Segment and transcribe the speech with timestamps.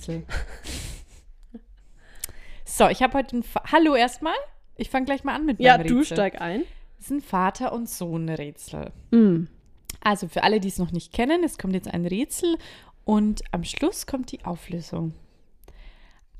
[0.00, 0.24] Rätsel.
[2.64, 3.42] So, ich habe heute ein.
[3.42, 4.34] Fa Hallo erstmal.
[4.76, 6.16] Ich fange gleich mal an mit Ja, meinem du Rätsel.
[6.16, 6.64] steig ein.
[6.96, 8.92] Das ist ein Vater- und Sohn-Rätsel.
[9.10, 9.44] Mm.
[10.00, 12.56] Also für alle, die es noch nicht kennen, es kommt jetzt ein Rätsel
[13.04, 15.14] und am Schluss kommt die Auflösung.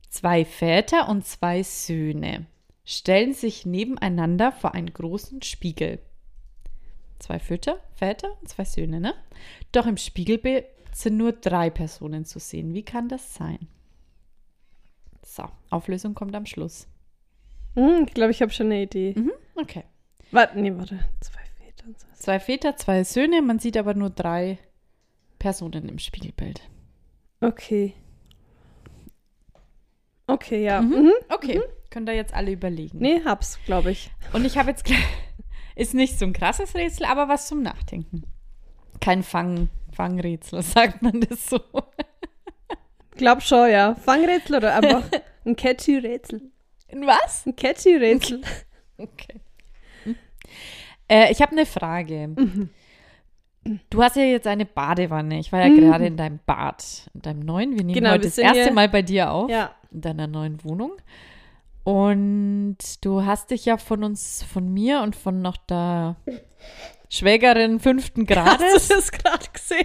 [0.08, 2.46] Zwei Väter und zwei Söhne
[2.84, 5.98] stellen sich nebeneinander vor einen großen Spiegel.
[7.18, 9.14] Zwei Väter, Väter und zwei Söhne, ne?
[9.72, 12.74] Doch im Spiegelbild sind nur drei Personen zu sehen.
[12.74, 13.68] Wie kann das sein?
[15.22, 16.88] So, Auflösung kommt am Schluss.
[17.74, 19.14] Mm, ich glaube, ich habe schon eine Idee.
[19.16, 19.84] Mhm, okay.
[20.32, 20.98] Warte, nee, warte.
[21.20, 22.06] Zwei Väter und so.
[22.14, 24.58] Zwei Väter, zwei Söhne, man sieht aber nur drei
[25.38, 26.62] Personen im Spiegelbild.
[27.40, 27.94] Okay.
[30.26, 30.80] Okay, ja.
[30.80, 31.04] Mhm.
[31.04, 31.12] Mhm.
[31.28, 31.60] Okay,
[31.90, 32.98] könnt ihr jetzt alle überlegen.
[32.98, 34.10] Nee, hab's, glaube ich.
[34.32, 34.84] Und ich habe jetzt
[35.74, 38.24] ist nicht so ein krasses Rätsel, aber was zum Nachdenken.
[39.00, 41.60] Kein Fang, Fangrätsel, sagt man das so.
[43.16, 43.94] Glaub schon, ja.
[43.94, 45.02] Fangrätsel oder einfach
[45.44, 46.42] ein catchy Rätsel.
[46.92, 47.46] Was?
[47.46, 48.40] Ein catchy Rätsel.
[48.98, 49.40] Okay.
[51.08, 52.34] Äh, ich habe eine Frage.
[53.88, 55.38] Du hast ja jetzt eine Badewanne.
[55.38, 55.80] Ich war ja Mhm.
[55.80, 57.70] gerade in deinem Bad, in deinem neuen.
[57.78, 59.74] Wir nehmen Genau, heute das erste hier- Mal bei dir auf, Ja.
[59.90, 60.92] in deiner neuen Wohnung.
[61.82, 66.16] Und du hast dich ja von uns, von mir und von noch der
[67.10, 69.84] Schwägerin fünften Grades Hast du das gerade gesehen?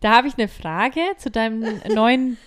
[0.00, 2.38] Da habe ich eine Frage zu deinen neuen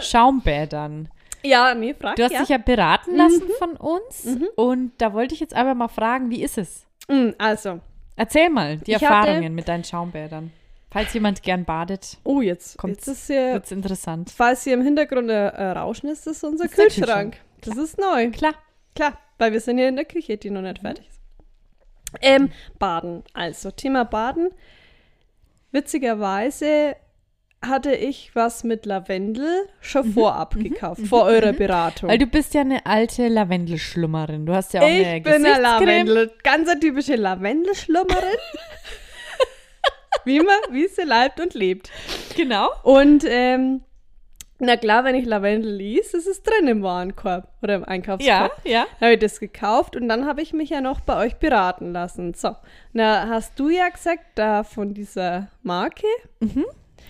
[0.00, 1.08] Schaumbädern.
[1.42, 2.40] ja, nee, frag Du hast ja.
[2.40, 4.26] dich ja beraten lassen von uns
[4.56, 6.86] und da wollte ich jetzt einfach mal fragen, wie ist es?
[7.08, 7.80] Mm, also,
[8.16, 10.52] Erzähl mal die Erfahrungen mit deinen Schaumbädern.
[10.92, 14.30] Falls jemand gern badet, oh, jetzt, Kommt- jetzt ist hier, wird's interessant.
[14.36, 17.36] falls hier im Hintergrund ein äh, Rauschen ist, das ist unser Das ist Kühlschrank.
[17.62, 18.30] Das ist neu.
[18.30, 18.54] Klar.
[18.96, 21.19] Klar, weil wir sind hier in der Küche, die noch nicht fertig ist.
[22.20, 23.24] Ähm, Baden.
[23.32, 24.50] Also, Thema Baden.
[25.72, 26.96] Witzigerweise
[27.62, 32.08] hatte ich was mit Lavendel schon vorab gekauft, vor eurer Beratung.
[32.08, 34.46] Weil du bist ja eine alte Lavendelschlummerin.
[34.46, 35.60] Du hast ja auch eine ich bin eine.
[35.60, 38.38] Lavendel, ganz eine typische Lavendelschlummerin.
[40.24, 41.90] wie man, wie sie leibt und lebt.
[42.36, 42.70] Genau.
[42.82, 43.82] Und ähm,
[44.60, 48.52] na klar, wenn ich Lavendel lies, ist es drin im Warenkorb oder im Ja, Einkaufskorb.
[48.64, 48.86] ja.
[49.00, 52.34] habe ich das gekauft und dann habe ich mich ja noch bei euch beraten lassen.
[52.34, 52.54] So,
[52.92, 56.06] na hast du ja gesagt, da von dieser Marke,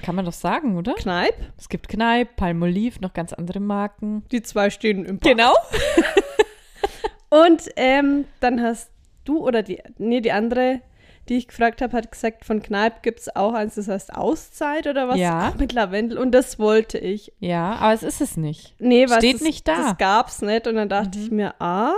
[0.03, 0.95] Kann man doch sagen, oder?
[0.95, 4.25] Kneipp, Es gibt Kneipp, Palmolive, noch ganz andere Marken.
[4.33, 5.31] die zwei stehen im Bad.
[5.37, 5.53] Genau.
[7.31, 8.91] Und ähm, dann hast
[9.25, 10.81] du oder die, nee, die andere,
[11.31, 14.87] die ich gefragt habe, hat gesagt, von Kneipp gibt es auch eins, das heißt Auszeit
[14.89, 15.17] oder was?
[15.17, 15.49] Ja.
[15.49, 17.33] Auch mit Lavendel und das wollte ich.
[17.39, 18.75] Ja, aber es ist es nicht.
[18.81, 19.77] Nee, was Steht das, nicht da.
[19.77, 19.83] Mhm.
[19.83, 21.95] Das gab's nicht und dann dachte ich mir, ah,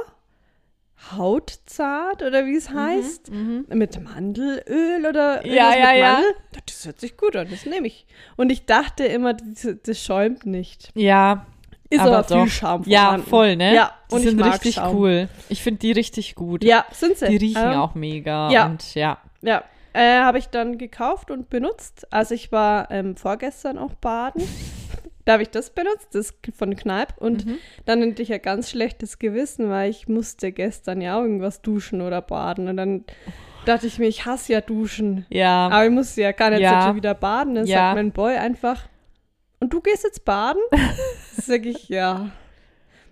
[1.17, 6.13] Hautzart oder wie es heißt, mit Mandelöl oder Mhm, Ja, ja, ja.
[6.13, 6.35] Mandel.
[6.67, 8.07] Das hört sich gut an, das nehme ich.
[8.37, 10.91] Und ich dachte immer, das, das schäumt nicht.
[10.95, 11.47] Ja,
[11.93, 12.49] Ist aber, aber, viel.
[12.49, 13.75] Schaum Ja, voll, ne?
[13.75, 14.97] Ja, die und sind richtig Schaum.
[14.97, 15.29] cool.
[15.49, 16.65] Ich finde die richtig gut.
[16.65, 17.27] Ja, sind sie.
[17.29, 18.51] Die riechen Ähm, auch mega.
[18.51, 18.67] ja.
[18.67, 19.19] Und ja.
[19.43, 22.07] Ja, äh, habe ich dann gekauft und benutzt.
[22.13, 24.43] Also ich war ähm, vorgestern auch baden.
[25.25, 27.15] da habe ich das benutzt, das von Kneipp.
[27.19, 27.59] Und Mhm.
[27.85, 32.01] dann hatte ich ja ganz schlechtes Gewissen, weil ich musste gestern ja auch irgendwas duschen
[32.01, 32.69] oder baden.
[32.69, 33.05] Und dann
[33.67, 35.27] dachte ich mir, ich hasse ja duschen.
[35.29, 35.69] Ja.
[35.69, 36.83] Aber ich musste ja gar nicht Ja.
[36.87, 37.55] schon wieder baden.
[37.55, 37.79] Dann Ja.
[37.79, 38.85] sagt mein Boy einfach,
[39.63, 40.61] und du gehst jetzt baden?
[41.37, 42.31] Sag ich, ja.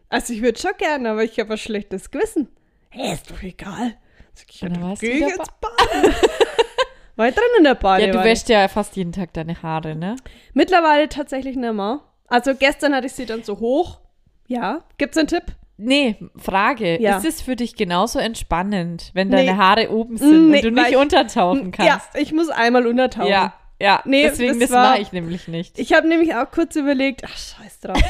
[0.08, 2.48] Also ich würde schon gerne, aber ich habe ein schlechtes Gewissen.
[2.90, 3.94] Hä, ist doch egal.
[4.34, 6.14] Sag ich, ja, dann geh ich jetzt baden.
[7.22, 8.12] Ich drin in der ja, Badewanne.
[8.12, 10.16] du wäschst ja fast jeden Tag deine Haare, ne?
[10.54, 12.00] Mittlerweile tatsächlich nicht mehr.
[12.28, 14.00] Also gestern hatte ich sie dann so hoch.
[14.46, 14.84] Ja.
[14.96, 15.42] Gibt's einen Tipp?
[15.76, 16.98] Nee, Frage.
[17.00, 17.18] Ja.
[17.18, 19.44] Ist es für dich genauso entspannend, wenn Nee.
[19.44, 21.88] deine Haare oben sind Nee, und du weil nicht ich- untertauchen kannst?
[22.14, 23.28] Ja, ich muss einmal untertauchen.
[23.28, 24.02] ja, ja.
[24.04, 25.78] Nee, Deswegen, das war- mache ich nämlich nicht.
[25.78, 28.00] Ich habe nämlich auch kurz überlegt, ach scheiß drauf.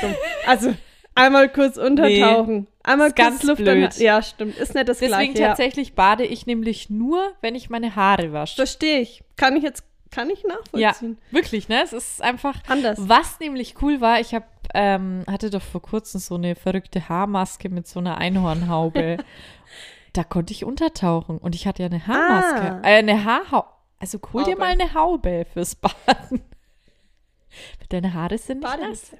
[0.46, 0.74] also
[1.14, 2.66] einmal kurz untertauchen.
[2.82, 3.84] Einmal ist kurz ganz Luft blöd.
[3.84, 4.56] an- Ja, stimmt.
[4.58, 5.38] Ist nicht das Deswegen Gleiche.
[5.42, 5.48] Ja.
[5.48, 8.56] tatsächlich bade ich nämlich nur, wenn ich meine Haare wasche.
[8.56, 9.22] Verstehe ich.
[9.36, 10.48] Kann ich jetzt, kann ich Ja,
[10.88, 11.18] nachvollziehen.
[11.30, 11.82] wirklich, ne?
[11.84, 12.98] Es ist einfach Anders.
[13.00, 14.44] Was nämlich cool war, ich hab,
[14.74, 19.18] ähm, hatte doch vor kurzem so eine verrückte Haarmaske mit so einer Einhornhaube.
[20.14, 22.80] da konnte ich untertauchen und ich hatte ja eine Haarmaske.
[22.82, 22.88] Ah.
[22.88, 23.68] Äh, eine Haarhaube.
[24.00, 24.60] Also hol dir Haube.
[24.60, 26.42] mal eine Haube fürs Baden.
[27.88, 29.12] Deine Haare sind nicht nass.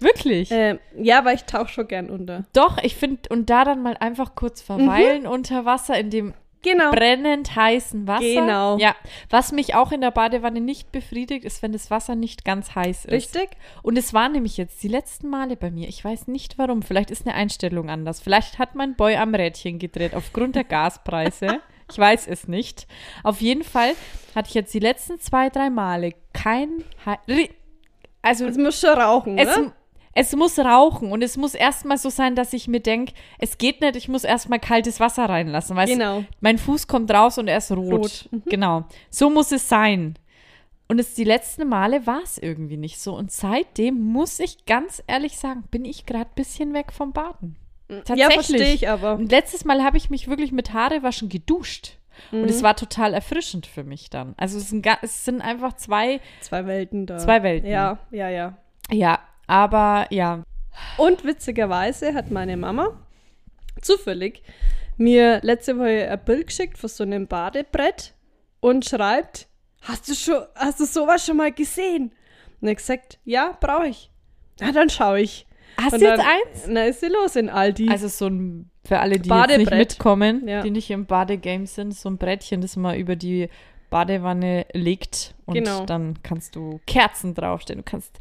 [0.00, 0.50] Wirklich.
[0.50, 2.44] Ähm, ja, aber ich tauche schon gern unter.
[2.52, 4.66] Doch, ich finde, und da dann mal einfach kurz Mhm.
[4.66, 6.90] verweilen unter Wasser, in dem Genau.
[6.92, 8.20] brennend heißen Wasser.
[8.24, 8.78] Genau.
[8.78, 8.94] Ja,
[9.30, 13.04] was mich auch in der Badewanne nicht befriedigt, ist, wenn das Wasser nicht ganz heiß
[13.06, 13.10] ist.
[13.12, 13.50] Richtig?
[13.82, 15.88] Und es war nämlich jetzt die letzten Male bei mir.
[15.88, 16.82] Ich weiß nicht warum.
[16.82, 18.20] Vielleicht ist eine Einstellung anders.
[18.20, 21.60] Vielleicht hat mein Boy am Rädchen gedreht aufgrund der Gaspreise.
[21.92, 22.86] Ich weiß es nicht.
[23.22, 23.92] Auf jeden Fall
[24.34, 26.84] hatte ich jetzt die letzten zwei, drei Male kein.
[28.22, 29.72] Also Es muss schon rauchen, es, ne?
[30.14, 33.80] es muss rauchen und es muss erstmal so sein, dass ich mir denke, es geht
[33.80, 35.76] nicht, ich muss erstmal kaltes Wasser reinlassen.
[35.76, 36.24] Weil Genau.
[36.40, 37.92] mein Fuß kommt raus und er ist rot.
[37.92, 38.28] Rot.
[38.30, 38.42] Mhm.
[38.46, 38.84] Genau.
[39.10, 40.14] So muss es sein.
[40.88, 43.16] Und es die letzten Male war es irgendwie nicht so.
[43.16, 47.56] Und seitdem muss ich ganz ehrlich sagen, bin ich gerade ein bisschen weg vom Baden.
[47.88, 48.18] Tatsächlich.
[48.20, 49.14] Ja, verstehe ich aber.
[49.14, 51.98] Und letztes Mal habe ich mich wirklich mit Haarewaschen geduscht.
[52.30, 52.48] Und Mhm.
[52.48, 54.34] es war total erfrischend für mich dann.
[54.36, 57.18] Also es sind, es sind einfach zwei, Zwei Welten da.
[57.18, 57.68] Zwei Welten.
[57.68, 58.56] Ja, ja, ja.
[58.90, 60.42] ja, aber ja.
[60.98, 62.98] Und witzigerweise hat meine Mama
[63.80, 64.42] zufällig
[64.96, 68.14] mir letzte Woche ein Bild geschickt von so einem Badebrett
[68.60, 69.48] und schreibt,
[69.82, 72.12] hast du schon, hast du sowas schon mal gesehen?
[72.60, 74.10] Und ich gesagt, ja, brauche ich.
[74.60, 75.46] Na, dann schaue ich.
[75.76, 76.64] Hast Und du jetzt dann, eins?
[76.68, 77.88] Na, ist sie los in Aldi.
[77.88, 80.62] Also so ein, für alle, die jetzt nicht mitkommen, Ja.
[80.62, 83.48] die nicht im Badegame sind, so ein Brettchen, das man über die
[83.90, 85.84] Badewanne legt und Genau.
[85.84, 88.18] dann kannst du Kerzen draufstellen, du kannst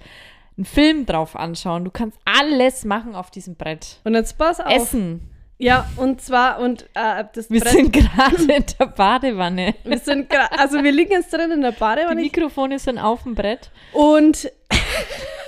[0.58, 4.00] einen Film drauf anschauen, du kannst alles machen auf diesem Brett.
[4.04, 4.70] und jetzt pass auf.
[4.72, 5.28] Essen.
[5.58, 9.76] Ja, und zwar, und äh, das Wir Brett, sind gerade in der Badewanne.
[9.84, 13.24] wir sind gra- also wir liegen jetzt drin in der Die Badewanne Mikrofone sind auf
[13.24, 13.70] dem Brett.
[13.94, 14.52] Und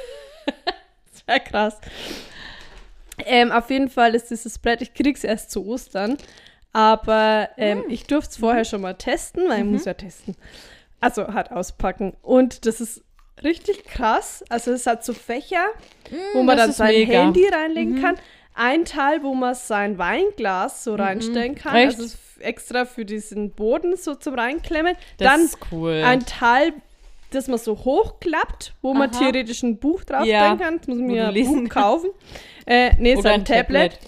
[1.28, 1.80] wäre krass.
[3.26, 6.18] Ähm, auf jeden Fall ist dieses Brett, ich krieg's erst zu Ostern,
[6.72, 10.36] aber ähm, ich durfte es vorher schon mal testen, weil ich muss ja testen.
[11.00, 12.16] Also halt auspacken.
[12.22, 13.04] Und das ist
[13.44, 14.44] richtig krass.
[14.50, 15.66] Also es hat so Fächer,
[16.34, 17.22] wo man dann sein mega.
[17.22, 18.16] Handy reinlegen kann.
[18.56, 21.76] Ein Teil, wo man sein Weinglas so reinstellen kann.
[21.76, 22.00] Echt?
[22.00, 24.96] Also extra für diesen Boden so zum Reinklemmen.
[25.18, 26.02] Das dann ist cool.
[26.04, 26.74] ein Teil,
[27.36, 29.20] das man so hochklappt, wo man Aha.
[29.20, 30.76] theoretisch ein Buch draufstellen Ja, kann.
[30.76, 32.10] Jetzt muss man ein lesen Buch kaufen.
[32.66, 34.00] Äh, nee, Oder sein ein Tablet.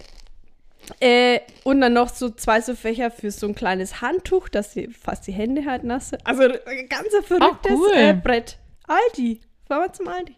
[1.00, 4.88] Äh, und dann noch so zwei so Fächer für so ein kleines Handtuch, dass die
[4.88, 6.26] fast die Hände halt nass sind.
[6.26, 7.92] Also ein ganz ein verrücktes cool.
[7.94, 8.58] äh, Brett.
[8.88, 9.42] Aldi.
[9.68, 10.36] Fahren wir zum Aldi.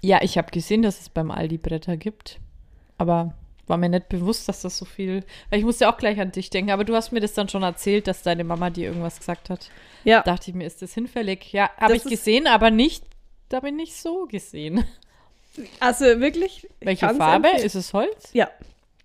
[0.00, 2.38] Ja, ich habe gesehen, dass es beim Aldi Bretter gibt.
[2.98, 3.34] Aber
[3.66, 5.24] war mir nicht bewusst, dass das so viel.
[5.48, 6.72] Weil ich musste auch gleich an dich denken.
[6.72, 9.70] Aber du hast mir das dann schon erzählt, dass deine Mama dir irgendwas gesagt hat.
[10.04, 10.22] Ja.
[10.22, 11.52] Dachte ich mir, ist das hinfällig?
[11.52, 13.04] Ja, habe ich gesehen, aber nicht.
[13.48, 14.84] Da bin ich so gesehen.
[15.80, 16.64] Also wirklich.
[16.80, 17.48] ich Welche Farbe?
[17.48, 17.66] empfehlen.
[17.66, 18.30] Ist es Holz?
[18.32, 18.48] Ja,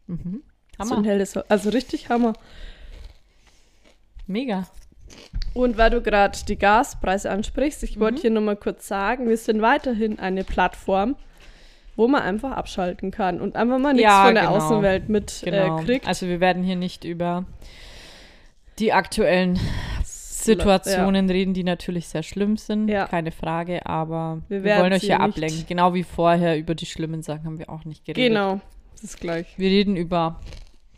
[0.08, 0.44] Mhm.
[0.82, 1.08] so Hammer.
[1.08, 1.36] helles.
[1.36, 2.34] Also richtig Hammer.
[4.28, 4.68] Mega.
[5.54, 8.00] Und weil du gerade die Gaspreise ansprichst, ich Mhm.
[8.02, 11.16] wollte hier nur mal kurz sagen, wir sind weiterhin eine Plattform,
[11.96, 14.56] wo man einfach abschalten kann und einfach mal nichts Ja, von der genau.
[14.58, 15.46] Außenwelt mitkriegt.
[15.46, 15.82] Genau.
[15.82, 17.46] Äh, also wir werden hier nicht über
[18.80, 19.60] die aktuellen
[20.46, 23.08] Situationen reden, die natürlich sehr schlimm sind, Ja.
[23.08, 25.66] keine Frage, aber Wir wir, wollen euch ja nicht- ablenken.
[25.68, 28.30] Genau wie vorher über die schlimmen Sachen haben wir auch nicht geredet.
[28.32, 28.60] Genau,
[28.94, 29.48] das ist gleich.
[29.58, 30.40] Wir reden über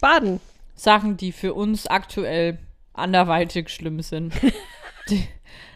[0.02, 0.40] Baden.
[0.76, 2.60] Sachen, die für uns aktuell
[2.94, 4.34] anderweitig schlimm sind.
[5.10, 5.24] die,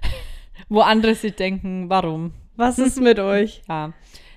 [0.69, 2.33] wo andere sich denken, warum?
[2.55, 3.61] Was ist mit euch?
[3.67, 3.93] Ja.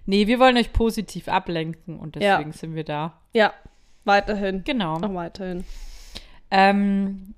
[0.07, 2.37] Nee, wir wollen euch positiv ablenken und Ja.
[2.37, 3.19] deswegen sind wir da.
[3.32, 3.53] Ja,
[4.05, 4.63] weiterhin.
[4.65, 4.99] Genau.
[4.99, 5.65] Noch weiterhin.
[6.51, 7.35] Ähm,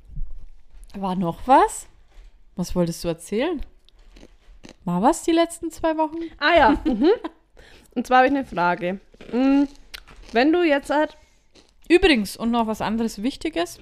[0.95, 1.89] war noch was?
[2.57, 3.61] Was wolltest du erzählen?
[4.85, 6.17] War was die letzten zwei Wochen?
[6.39, 6.81] Ah ja.
[6.85, 7.11] mhm.
[7.95, 9.01] Und zwar habe ich eine Frage.
[9.33, 9.65] Mm,
[10.33, 11.17] Wenn du jetzt halt.
[11.89, 13.79] Übrigens, und noch was anderes Wichtiges.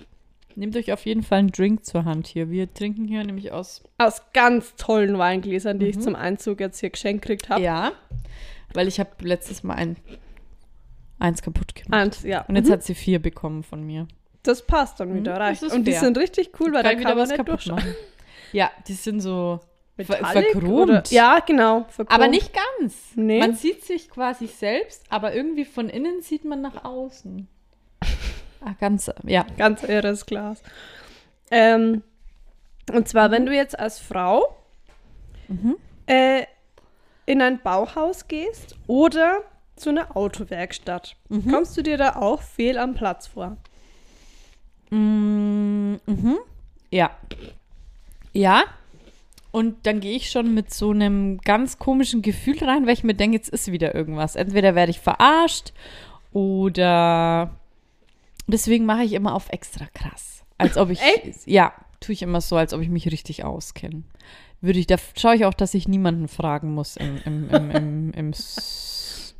[0.56, 2.48] Nehmt euch auf jeden Fall einen Drink zur Hand hier.
[2.48, 3.82] Wir trinken hier nämlich aus.
[3.98, 7.60] Aus ganz tollen Weingläsern, die ich zum Einzug jetzt hier geschenkt gekriegt habe.
[7.60, 7.64] Mhm.
[7.64, 7.92] Ja.
[8.72, 9.96] Weil ich habe letztes Mal ein,
[11.18, 11.92] eins kaputt gemacht.
[11.92, 12.42] Eins, ja.
[12.46, 12.72] Und jetzt Mhm.
[12.72, 14.06] hat sie vier bekommen von mir.
[14.44, 15.62] Das passt dann wieder, Mhm, reicht.
[15.64, 16.00] Und die fair.
[16.02, 17.94] sind richtig cool, weil da Kann wieder man was nicht kaputt machen.
[18.54, 19.60] Ja, die sind so
[19.96, 20.64] Metallic verchromt.
[20.90, 21.84] oder- Ja, genau.
[21.88, 22.12] verchromt.
[22.12, 22.94] Aber nicht ganz.
[23.16, 23.38] Nee.
[23.40, 27.46] Man sieht sich quasi selbst, aber irgendwie von innen sieht man nach außen.
[28.66, 29.44] Ah, ganz, ja.
[29.58, 30.62] Ganz irres Glas.
[31.50, 32.02] Ähm,
[32.90, 34.56] und zwar, wenn du jetzt als Frau
[35.48, 35.76] Mhm.
[36.06, 36.44] äh,
[37.26, 39.42] in ein Bauhaus gehst oder
[39.76, 41.50] zu einer Autowerkstatt, Mhm.
[41.50, 43.58] kommst du dir da auch fehl am Platz vor?
[44.90, 46.38] Mm, mhm.
[46.90, 47.10] Ja.
[48.34, 48.64] Ja.
[49.50, 53.14] Und dann gehe ich schon mit so einem ganz komischen Gefühl rein, weil ich mir
[53.14, 54.34] denke, jetzt ist wieder irgendwas.
[54.34, 55.72] Entweder werde ich verarscht
[56.32, 57.52] oder
[58.48, 60.42] deswegen mache ich immer auf extra krass.
[60.58, 61.00] Als ob ich.
[61.00, 61.46] Echt?
[61.46, 64.02] Ja, tue ich immer so, als ob ich mich richtig auskenne.
[64.60, 68.12] Würde ich, da schaue ich auch, dass ich niemanden fragen muss im, im, im, im,
[68.12, 68.32] im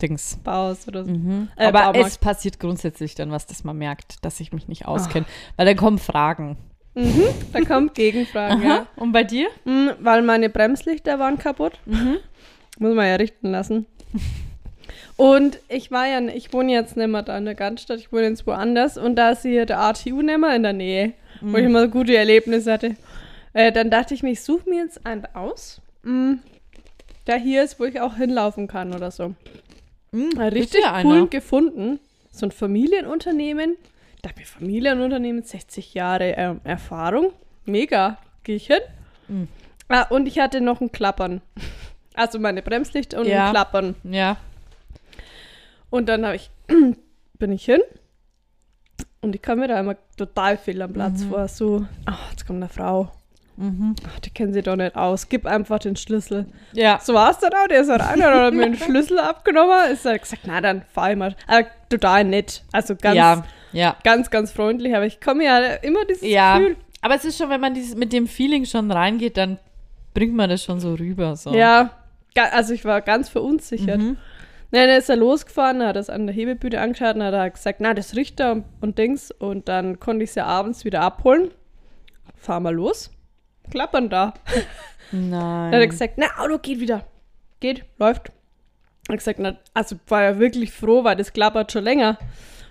[0.01, 0.39] Dings.
[0.45, 1.11] Baus oder so.
[1.11, 1.49] Mhm.
[1.57, 2.07] Äh, Aber Baumarkt.
[2.07, 5.27] es passiert grundsätzlich dann was, dass man merkt, dass ich mich nicht auskenne.
[5.57, 6.57] Weil dann kommen Fragen.
[6.95, 8.87] Mhm, da kommt Gegenfragen, ja.
[8.97, 9.49] Und bei dir?
[9.65, 11.73] Mhm, weil meine Bremslichter waren kaputt.
[11.87, 12.19] Mhm.
[12.79, 13.87] Muss man ja richten lassen.
[15.17, 18.29] Und ich war ja, ich wohne jetzt nicht mehr da in der Ganzstadt, ich wohne
[18.29, 21.65] jetzt woanders und da ist hier der ATU nicht mehr in der Nähe, wo ich
[21.65, 22.97] immer gute Erlebnisse hatte.
[23.53, 26.39] Äh, dann dachte ich mir, ich suche mir jetzt einen aus, mh,
[27.29, 29.35] der hier ist, wo ich auch hinlaufen kann oder so.
[30.11, 30.37] Mhm.
[30.39, 31.27] Richtig cool einer.
[31.27, 32.01] gefunden.
[32.33, 33.77] So ein Familienunternehmen.
[34.25, 37.33] Dachte mir, Familienunternehmen, 60 Jahre ähm, Erfahrung.
[37.67, 38.19] Mega.
[38.43, 38.79] Gehe ich hin.
[39.29, 39.49] Mhm.
[39.89, 41.41] Ah, und ich hatte noch ein Klappern.
[42.17, 43.47] Also meine Bremslichter und Ja.
[43.47, 43.97] ein Klappern.
[44.05, 44.37] Ja.
[45.91, 46.49] Und dann habe ich,
[47.41, 47.81] bin ich hin.
[49.21, 51.31] Und ich kam mir da immer total fehl am Platz Mhm.
[51.31, 51.49] vor.
[51.49, 53.11] So, ach, jetzt kommt eine Frau.
[53.57, 53.97] Mhm.
[54.09, 55.29] Ach, die kennen sie doch nicht aus.
[55.29, 56.47] Gib einfach den Schlüssel.
[56.73, 57.01] Ja.
[57.03, 57.67] So war es dann auch.
[57.69, 59.91] Der ist rein und hat mir den Schlüssel abgenommen.
[59.91, 61.35] Ist er gesagt, na dann fahr ich mal.
[61.49, 62.63] Aber total nett.
[62.71, 63.45] Also ganz, ja.
[63.75, 63.97] Ja.
[64.05, 64.95] ganz, ganz freundlich.
[64.95, 66.59] Aber ich komme ja immer dieses Ja.
[66.59, 66.77] Gefühl.
[67.03, 69.59] Aber es ist schon, wenn man dieses, mit dem Feeling schon reingeht, dann
[70.15, 71.37] bringt man das schon so rüber.
[71.37, 71.55] So.
[71.55, 71.91] Ja,
[72.53, 73.99] also ich war ganz verunsichert.
[74.01, 74.17] Mhm.
[74.73, 77.81] Ja, dann ist er losgefahren, hat das an der Hebebühne angeschaut und hat er gesagt,
[77.81, 79.31] na, das riecht da und, Dings.
[79.31, 81.51] Und dann konnte ich sie abends wieder abholen.
[82.37, 83.11] Fahr mal los.
[83.71, 84.35] Klappern da.
[85.13, 85.31] Nein.
[85.31, 87.07] Dann hat er gesagt, na, Auto geht wieder.
[87.61, 88.33] Geht, läuft.
[89.09, 92.19] Hat gesagt, na, also war er wirklich froh, weil das klappert schon länger.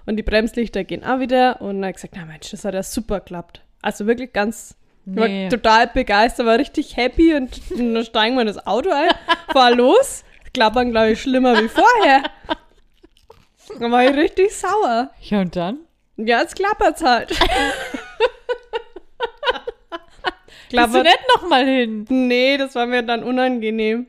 [0.06, 1.62] Und die Bremslichter gehen auch wieder.
[1.62, 3.62] Und er hat gesagt, na Mensch, das hat ja super geklappt.
[3.82, 5.50] Also wirklich ganz, ich war Nee.
[5.50, 7.34] total begeistert, war richtig happy.
[7.36, 9.10] Und, dann steigen wir in das Auto ein,
[9.54, 10.24] fahr los.
[10.54, 12.24] Klappern, glaube ich, schlimmer wie vorher.
[13.80, 15.10] Dann war ich richtig sauer.
[15.22, 15.78] Ja, und dann?
[16.18, 17.30] Ja, jetzt klappert's halt.
[20.70, 21.04] Bist du Klappert.
[21.04, 22.06] nicht nochmal hin?
[22.10, 24.08] Nee, das war mir dann unangenehm.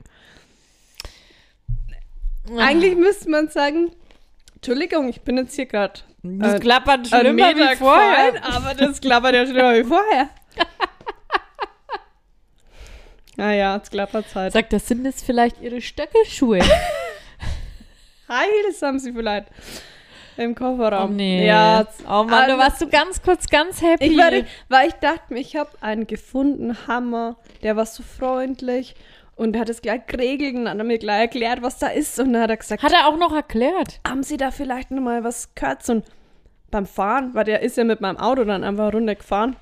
[2.58, 3.90] Eigentlich müsste man sagen,
[4.68, 8.32] Entschuldigung, ich bin jetzt hier gerade Das Äh, klappert schlimmer Meter wie vorher.
[8.32, 10.30] gefallen, aber das klappert ja schlimmer wie vorher.
[13.36, 14.52] Naja, jetzt klappert's halt.
[14.52, 16.60] Sagt, das sind jetzt vielleicht ihre Stöckelschuhe.
[18.28, 19.48] Heels haben sie vielleicht
[20.36, 21.16] im oh Kofferraum.
[21.16, 21.44] nee.
[21.44, 24.04] Ja, oh Mann, du Ah, warst so ganz kurz ganz happy.
[24.04, 24.30] Ich war,
[24.68, 28.94] weil ich dachte mir, ich habe einen gefunden, Hammer, der war so freundlich
[29.36, 31.88] und der hat es gleich geregelt und dann hat er mir gleich erklärt, was da
[31.88, 34.00] ist und dann hat er gesagt, Hat er auch noch erklärt.
[34.06, 35.82] haben Sie da vielleicht noch mal was gehört?
[35.84, 36.02] So ein,
[36.70, 39.56] beim Fahren, weil der ist ja mit meinem Auto dann einfach runtergefahren.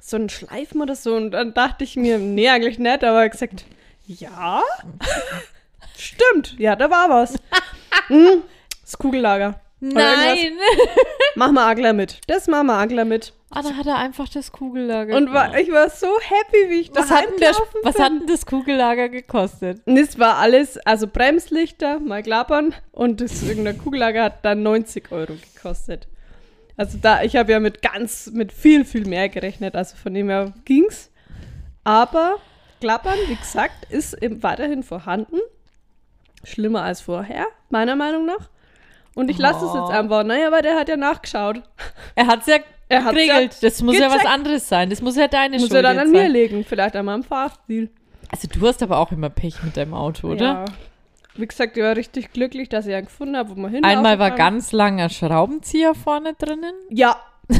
[0.00, 1.14] So ein Schleifen oder so.
[1.16, 3.64] Und dann dachte ich mir, nee, eigentlich nicht, aber er hat gesagt,
[4.06, 4.62] ja,
[5.96, 7.34] stimmt, ja, da war was.
[8.08, 8.42] hm,
[8.82, 9.60] das Kugellager.
[9.80, 10.58] Nein.
[11.34, 12.20] Mach mal Agler mit.
[12.26, 13.32] Das machen wir Agler mit.
[13.50, 16.90] Ah, da hat er einfach das Kugellager Und war, ich war so happy, wie ich
[16.90, 19.80] da was, hat denn der, heimgelaufen was hat denn das Kugellager gekostet?
[19.86, 25.10] Und es war alles, also Bremslichter, mal klappern und das irgendein Kugellager hat dann 90
[25.12, 26.08] Euro gekostet.
[26.76, 30.28] Also da, ich habe ja mit ganz, mit viel, viel mehr gerechnet, also von dem
[30.28, 31.10] her ging's.
[31.84, 32.36] Aber
[32.80, 35.38] klappern, wie gesagt, ist weiterhin vorhanden.
[36.44, 38.50] Schlimmer als vorher, meiner Meinung nach.
[39.14, 39.78] Und ich lasse es Oh.
[39.86, 40.22] jetzt einfach.
[40.22, 41.62] Naja, weil der hat ja nachgeschaut.
[42.14, 42.58] Er hat es ja
[42.90, 43.54] Er hat's geregelt.
[43.54, 44.30] ja das muss ja was gecheckt.
[44.30, 44.88] anderes sein.
[44.90, 46.30] Das muss ja deine Muss Schuld er dann an mir sein.
[46.30, 47.90] legen, vielleicht an meinem Fahrstil.
[48.30, 50.44] Also du hast aber auch immer Pech mit deinem Auto, oder?
[50.44, 50.64] Ja.
[51.36, 54.18] Wie gesagt, ich war richtig glücklich, dass ich einen gefunden habe, wo man hin Einmal
[54.18, 56.74] war ganz langer Schraubenzieher vorne drinnen.
[56.90, 57.16] Ja.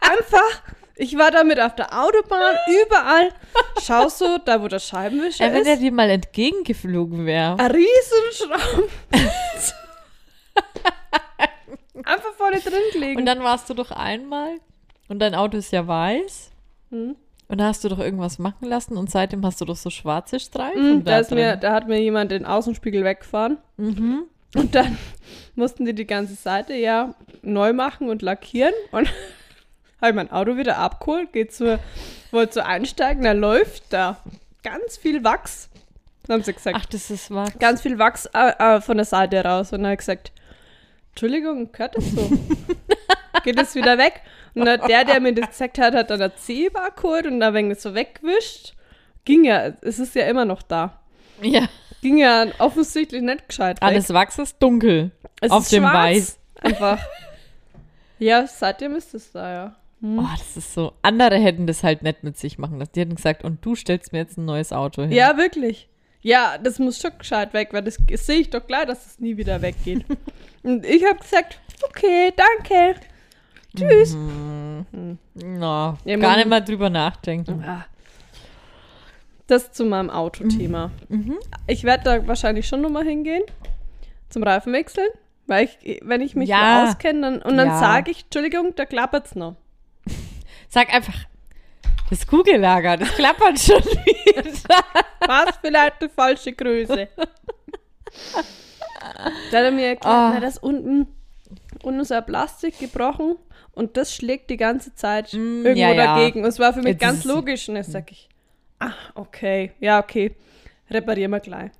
[0.00, 0.62] Einfach,
[0.94, 3.30] ich war damit auf der Autobahn, überall.
[3.82, 7.58] Schaust du, da wo der Scheibenwischer Äh, wenn ist, er dir mal entgegengeflogen wäre.
[7.58, 8.84] ein Riesenschrauben.
[12.04, 13.20] Einfach vorne drin gelegen.
[13.20, 14.58] Und dann warst du doch einmal
[15.08, 16.50] und dein Auto ist ja weiß.
[16.90, 17.16] Hm.
[17.48, 20.40] Und da hast du doch irgendwas machen lassen und seitdem hast du doch so schwarze
[20.40, 23.58] Streifen Hm, da da, mir, da hat mir jemand den Außenspiegel weggefahren.
[23.76, 24.24] mhm.
[24.54, 24.96] Und dann
[25.54, 28.72] mussten die die ganze Seite ja neu machen und lackieren.
[28.90, 29.08] Und
[30.00, 31.78] habe ich mein Auto wieder abgeholt, geht zur,
[32.30, 34.16] wollte so einsteigen, da läuft da
[34.62, 35.68] ganz viel Wachs.
[36.26, 37.56] Dann haben sie gesagt, Ach, das ist was.
[37.58, 39.72] ganz viel Wachs äh, äh, von der Seite raus.
[39.72, 40.32] Und dann habe ich gesagt,
[41.16, 42.30] Entschuldigung, gehört das so?
[43.42, 44.20] Geht das wieder weg?
[44.54, 47.78] Und der, der mir das gesagt hat, hat dann ein Zebra geholt und da wenig
[47.78, 48.74] so weggewischt.
[49.24, 51.00] Ging ja, es ist ja immer noch da.
[51.40, 51.68] Ja,
[52.02, 53.88] Ging ja offensichtlich nicht gescheit weg.
[53.88, 55.10] alles Wachs ist dunkel.
[55.40, 55.84] Es auf ist dem.
[55.84, 56.38] Weiß.
[56.60, 56.98] Einfach.
[58.18, 59.76] ja, seitdem ist es da, ja.
[60.02, 60.18] Hm.
[60.18, 60.92] Oh, das ist so.
[61.00, 62.92] Andere hätten das halt nicht mit sich machen lassen.
[62.94, 65.12] Die hätten gesagt, und du stellst mir jetzt ein neues Auto hin.
[65.12, 65.88] Ja, wirklich.
[66.20, 69.18] Ja, das muss schon gescheit weg, weil das, das sehe ich doch klar, dass es
[69.18, 70.04] nie wieder weggeht.
[70.66, 71.58] und ich habe gesagt,
[71.88, 72.96] okay, danke.
[73.76, 74.14] Tschüss.
[74.14, 77.62] No, Ja, gar nicht mal drüber nachdenken.
[77.66, 77.86] Ah.
[79.46, 80.90] Das zu meinem Autothema.
[81.08, 81.36] Mhm.
[81.66, 83.42] Ich werde da wahrscheinlich schon nochmal hingehen
[84.28, 85.08] zum Reifenwechseln,
[85.46, 86.84] weil ich, wenn ich mich Ja.
[86.84, 87.78] auskenne, dann, und dann Ja.
[87.78, 89.54] sage ich, Entschuldigung, da klappert's noch.
[90.68, 91.14] Sag einfach,
[92.10, 94.42] das Kugellager, das klappert schon wieder.
[95.26, 97.08] Was vielleicht die falsche Größe.
[99.50, 100.30] da hat er mir erklärt, Ah.
[100.34, 101.06] na, das unten,
[101.82, 103.36] unten ist ein Plastik gebrochen
[103.72, 106.14] und das schlägt die ganze Zeit irgendwo Mm, ja, ja.
[106.16, 106.40] dagegen.
[106.42, 107.68] Und es war für mich Jetzt ganz logisch.
[107.68, 108.28] Und jetzt sage ich,
[108.80, 110.34] ah, okay, ja, okay,
[110.90, 111.70] reparieren wir gleich.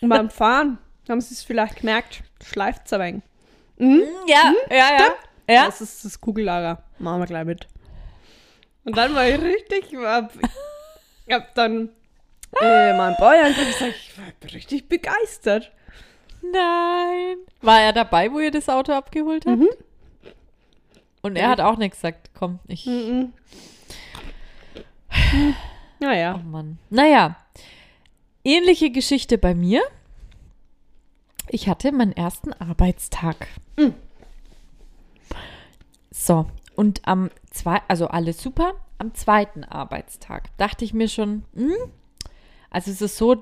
[0.00, 0.78] und beim Fahren
[1.08, 3.22] haben sie es vielleicht gemerkt, schleift es ein
[3.78, 4.08] wenig.
[4.26, 5.06] Ja, ja, ja.
[5.48, 6.82] Ja, Das ist das Kugellager.
[6.98, 7.66] Machen wir gleich mit.
[8.84, 10.32] Und dann war ich richtig, ich hab,
[11.30, 11.88] hab dann
[12.60, 15.72] äh, meinen Boy angeguckt und gesagt, ich war richtig begeistert.
[16.42, 17.36] Nein.
[17.62, 19.62] War er dabei, wo ihr das Auto abgeholt habt?
[21.22, 22.30] Und er hat auch nichts gesagt.
[22.34, 22.86] Komm, ich.
[22.86, 23.32] Mhm.
[25.12, 25.52] Oh
[26.00, 26.38] Naja.
[26.38, 26.78] Mann.
[26.88, 27.36] Naja,
[28.42, 29.82] ähnliche Geschichte bei mir.
[31.48, 33.48] Ich hatte meinen ersten Arbeitstag.
[36.10, 38.74] So, und am zwei, also alles super.
[38.98, 41.74] Am zweiten Arbeitstag dachte ich mir schon, hm,
[42.70, 43.36] also es ist so,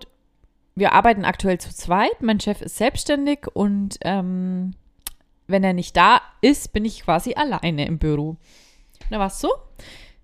[0.79, 2.23] wir arbeiten aktuell zu zweit.
[2.23, 4.75] Mein Chef ist selbstständig und ähm,
[5.47, 8.37] wenn er nicht da ist, bin ich quasi alleine im Büro.
[9.11, 9.51] Da war es so.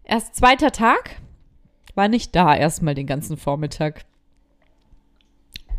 [0.05, 1.17] Erst zweiter Tag,
[1.95, 4.05] war nicht da erstmal den ganzen Vormittag.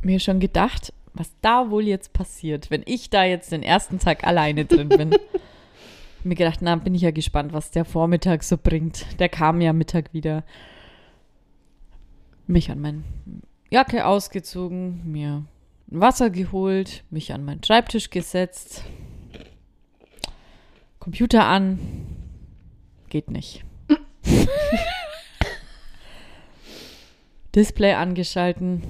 [0.02, 4.26] Mir schon gedacht, was da wohl jetzt passiert, wenn ich da jetzt den ersten Tag
[4.26, 5.16] alleine drin bin.
[6.24, 9.06] Mir gedacht, na, bin ich ja gespannt, was der Vormittag so bringt.
[9.20, 10.44] Der kam ja Mittag wieder.
[12.48, 13.04] Mich an meine
[13.70, 15.46] Jacke ausgezogen, mir
[15.88, 18.84] Wasser geholt, mich an meinen Schreibtisch gesetzt,
[21.06, 21.78] Computer an.
[23.10, 23.64] Geht nicht.
[27.56, 28.82] Display angeschalten.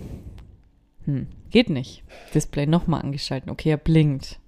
[1.03, 2.03] Hm, geht nicht.
[2.33, 3.51] Display nochmal angeschalten.
[3.51, 4.39] Okay, er blinkt.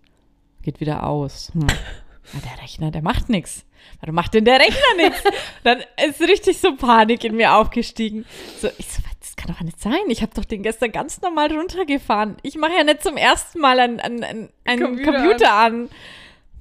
[0.61, 1.51] Geht wieder aus.
[1.53, 1.68] Hm.
[1.68, 3.66] Ja, der Rechner, der macht nichts.
[4.00, 5.24] Warum macht denn der Rechner nichts?
[5.64, 8.26] Dann ist richtig so Panik in mir aufgestiegen.
[8.60, 10.10] So, ich so, das kann doch nicht sein.
[10.10, 12.38] Ich habe doch den gestern ganz normal runtergefahren.
[12.44, 15.90] Ich mache ja nicht zum ersten Mal einen, einen, einen, Computer Computer, an.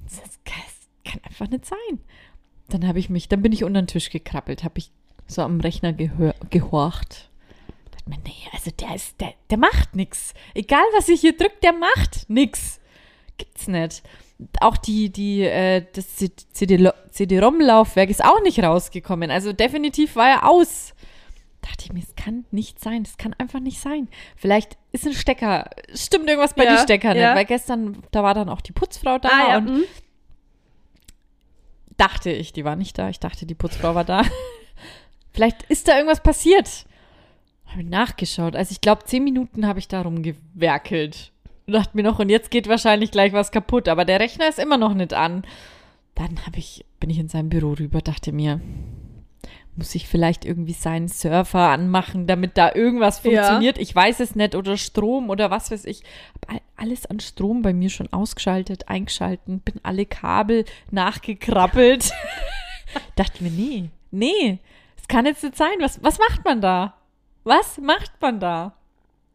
[0.05, 1.99] Das kann, das kann einfach nicht sein.
[2.69, 4.91] Dann habe ich mich, dann bin ich unter den Tisch gekrabbelt, habe ich
[5.27, 7.29] so am Rechner gehör, gehorcht.
[7.91, 10.33] Dachte mir, nee, also der ist, der, der macht nichts.
[10.53, 12.79] Egal was ich hier drücke, der macht nichts.
[13.37, 14.03] Gibt's nicht.
[14.61, 19.31] Auch die, die, äh, das CD CD-ROM-Laufwerk ist auch nicht rausgekommen.
[19.31, 20.93] Also definitiv war er aus.
[21.61, 23.03] Dachte ich mir, es kann nicht sein.
[23.03, 24.07] Das kann einfach nicht sein.
[24.35, 25.69] Vielleicht ist ein Stecker.
[25.93, 27.35] Stimmt irgendwas bei Ja, den Steckern ja.
[27.35, 29.57] Weil gestern, da war dann auch die Putzfrau da Ah, ja.
[29.57, 29.83] und mhm.
[31.97, 33.09] dachte ich, die war nicht da.
[33.09, 34.21] Ich dachte, die Putzfrau war da.
[35.33, 36.85] Vielleicht ist da irgendwas passiert.
[37.67, 38.55] Habe ich nachgeschaut.
[38.55, 41.31] Also ich glaube, zehn Minuten habe ich da rumgewerkelt.
[41.67, 43.89] Und dachte mir noch, und jetzt geht wahrscheinlich gleich was kaputt.
[43.89, 45.43] Aber der Rechner ist immer noch nicht an.
[46.15, 48.61] Dann ich, bin ich in sein Büro rüber, dachte mir,
[49.75, 53.43] muss ich vielleicht irgendwie seinen Surfer anmachen, damit da irgendwas Ja.
[53.43, 53.77] funktioniert?
[53.79, 54.55] Ich weiß es nicht.
[54.55, 56.03] Oder Strom oder was weiß ich.
[56.35, 62.11] Hab all- alles an Strom bei mir schon ausgeschaltet, eingeschalten, bin alle Kabel nachgekrabbelt.
[63.17, 64.59] Dachte mir, nee, nee,
[64.99, 65.75] es kann jetzt nicht sein.
[65.81, 66.93] Was, was macht man da?
[67.43, 68.73] Was macht man da?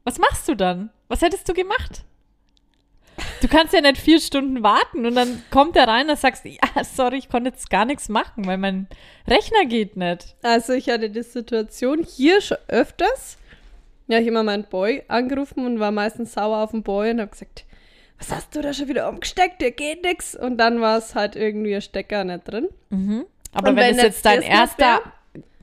[0.04, 0.88] Was machst du dann?
[1.08, 2.04] Was hättest du gemacht?
[3.40, 6.84] Du kannst ja nicht vier Stunden warten und dann kommt er rein und sagst, ja,
[6.84, 8.86] sorry, ich konnte jetzt gar nichts machen, weil mein
[9.28, 10.34] Rechner geht nicht.
[10.42, 13.38] Also ich hatte die Situation hier schon öfters.
[14.08, 17.30] Ja, ich immer meinen Boy angerufen und war meistens sauer auf den Boy und habe
[17.30, 17.64] gesagt,
[18.18, 19.60] was hast du da schon wieder umgesteckt?
[19.60, 20.34] Dir geht nix.
[20.36, 22.68] Und dann war es halt irgendwie ein Stecker nicht drin.
[23.52, 25.00] Aber Und wenn, wenn es jetzt dein erster,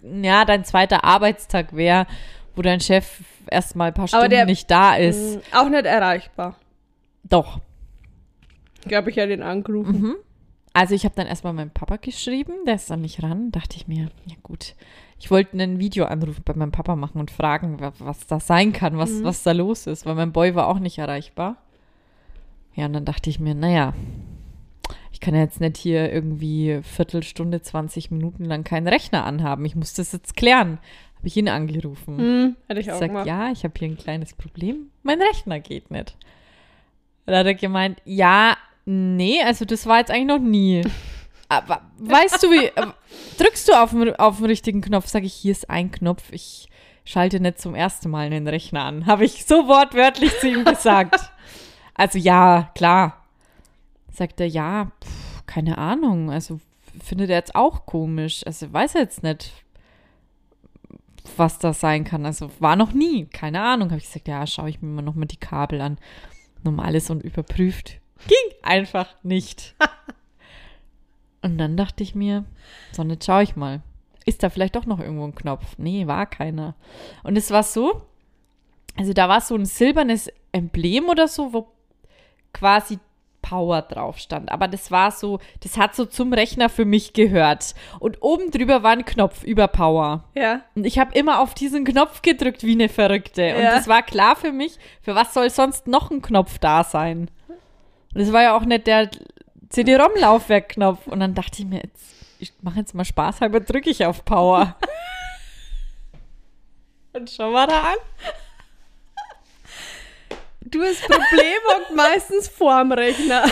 [0.03, 2.05] ja, dein zweiter Arbeitstag wäre,
[2.55, 5.85] wo dein Chef erst mal ein paar Stunden der- nicht da ist, Mm, Auch nicht
[5.85, 6.55] erreichbar.
[7.23, 7.59] Doch.
[8.81, 10.15] Ich glaube, ich hatte ihn angerufen.
[10.73, 13.51] Also ich habe dann erstmal meinem Papa geschrieben, der ist dann nicht ran.
[13.51, 14.75] Dachte ich mir, ja gut,
[15.19, 18.97] ich wollte einen Videoanruf bei meinem Papa machen und fragen, wa- was das sein kann,
[18.97, 21.57] was, was da los ist, weil mein Boy war auch nicht erreichbar.
[22.75, 23.93] Ja, und dann dachte ich mir, naja,
[25.11, 29.65] ich kann ja jetzt nicht hier irgendwie Viertelstunde, 20 Minuten lang keinen Rechner anhaben.
[29.65, 30.77] Ich muss das jetzt klären.
[31.17, 32.17] Habe ich ihn angerufen.
[32.17, 33.25] Hm, hätte ich Ich auch sag, gemacht.
[33.27, 34.91] ja, ich habe hier ein kleines Problem.
[35.03, 36.15] Mein Rechner geht nicht.
[37.29, 40.81] Da hat er gemeint, ja, nee, also das war jetzt eigentlich noch nie.
[41.49, 42.87] Aber weißt du wie, äh,
[43.37, 46.69] drückst du auf den, auf den richtigen Knopf, sage ich, hier ist ein Knopf, ich
[47.05, 49.07] schalte nicht zum ersten Mal einen Rechner an.
[49.07, 51.19] Habe ich so wortwörtlich zu ihm gesagt.
[51.95, 53.25] Also ja, klar.
[54.09, 56.61] Sagt er, ja, pf, keine Ahnung, also
[57.03, 58.41] findet er jetzt auch komisch.
[58.45, 59.51] Also weiß er jetzt nicht.
[61.35, 62.25] was das sein kann.
[62.25, 63.89] Also war noch nie, keine Ahnung.
[63.89, 65.97] Habe ich gesagt, ja, schaue ich mir mal nochmal die Kabel an.
[66.63, 67.99] Normales und überprüft.
[68.27, 69.75] Ging einfach nicht.
[71.41, 72.45] und dann dachte ich mir,
[72.91, 73.81] so, jetzt schaue ich mal.
[74.25, 75.77] Ist da vielleicht doch noch irgendwo ein Knopf?
[75.77, 76.75] Nee, war keiner.
[77.23, 78.01] Und es war so,
[78.97, 81.71] also da war so ein silbernes Emblem oder so, wo
[82.53, 82.99] quasi
[83.49, 84.51] Power drauf stand.
[84.51, 87.73] Aber das war so, das hat so zum Rechner für mich gehört.
[87.99, 90.23] Und oben drüber war ein Knopf über Power.
[90.35, 90.61] Ja.
[90.75, 93.55] Und ich habe immer auf diesen Knopf gedrückt wie eine Verrückte.
[93.55, 93.77] Und Ja.
[93.77, 97.31] es war klar für mich, für was soll sonst noch ein Knopf da sein?
[98.13, 99.09] Und es war ja auch nicht der
[99.69, 101.07] CD-ROM-Laufwerkknopf.
[101.07, 104.23] Und dann dachte ich mir, jetzt, ich mache jetzt mal Spaß halber, drücke ich auf
[104.25, 104.75] Power.
[107.13, 107.97] Und schau mal da an.
[110.61, 113.43] Du, das Problem hockt meistens vorm Rechner.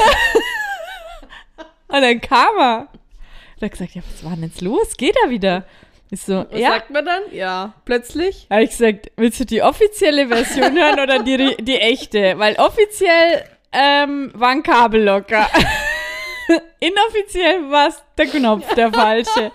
[1.88, 2.88] Und dann kam er.
[3.56, 4.98] Und hat gesagt, ja, was war denn jetzt los?
[4.98, 5.66] Geht er wieder?
[6.10, 6.70] Ich so, Was ja.
[6.70, 7.24] sagt man dann?
[7.32, 7.74] Ja.
[7.86, 8.48] Plötzlich?
[8.50, 12.38] Habe ich gesagt, willst du die offizielle Version hören oder die, die echte?
[12.38, 13.44] Weil offiziell
[13.74, 15.48] ähm, war ein Kabel locker.
[16.80, 19.52] Inoffiziell war es der Knopf, der falsche.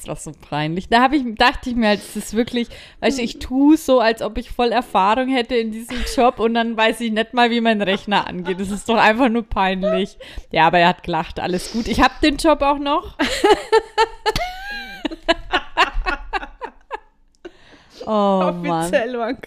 [0.00, 0.88] Es war so peinlich.
[0.88, 2.68] Da habe ich, dachte ich mir, halt, es ist wirklich,
[3.00, 6.54] weißt du, ich tue so, als ob ich voll Erfahrung hätte in diesem Job und
[6.54, 8.58] dann weiß ich nicht mal, wie mein Rechner angeht.
[8.58, 10.16] Das ist doch einfach nur peinlich.
[10.52, 11.86] Ja, aber er hat gelacht, alles gut.
[11.86, 13.18] Ich habe den Job auch noch.
[18.06, 18.70] oh Mann.
[18.70, 19.38] Offiziell war ein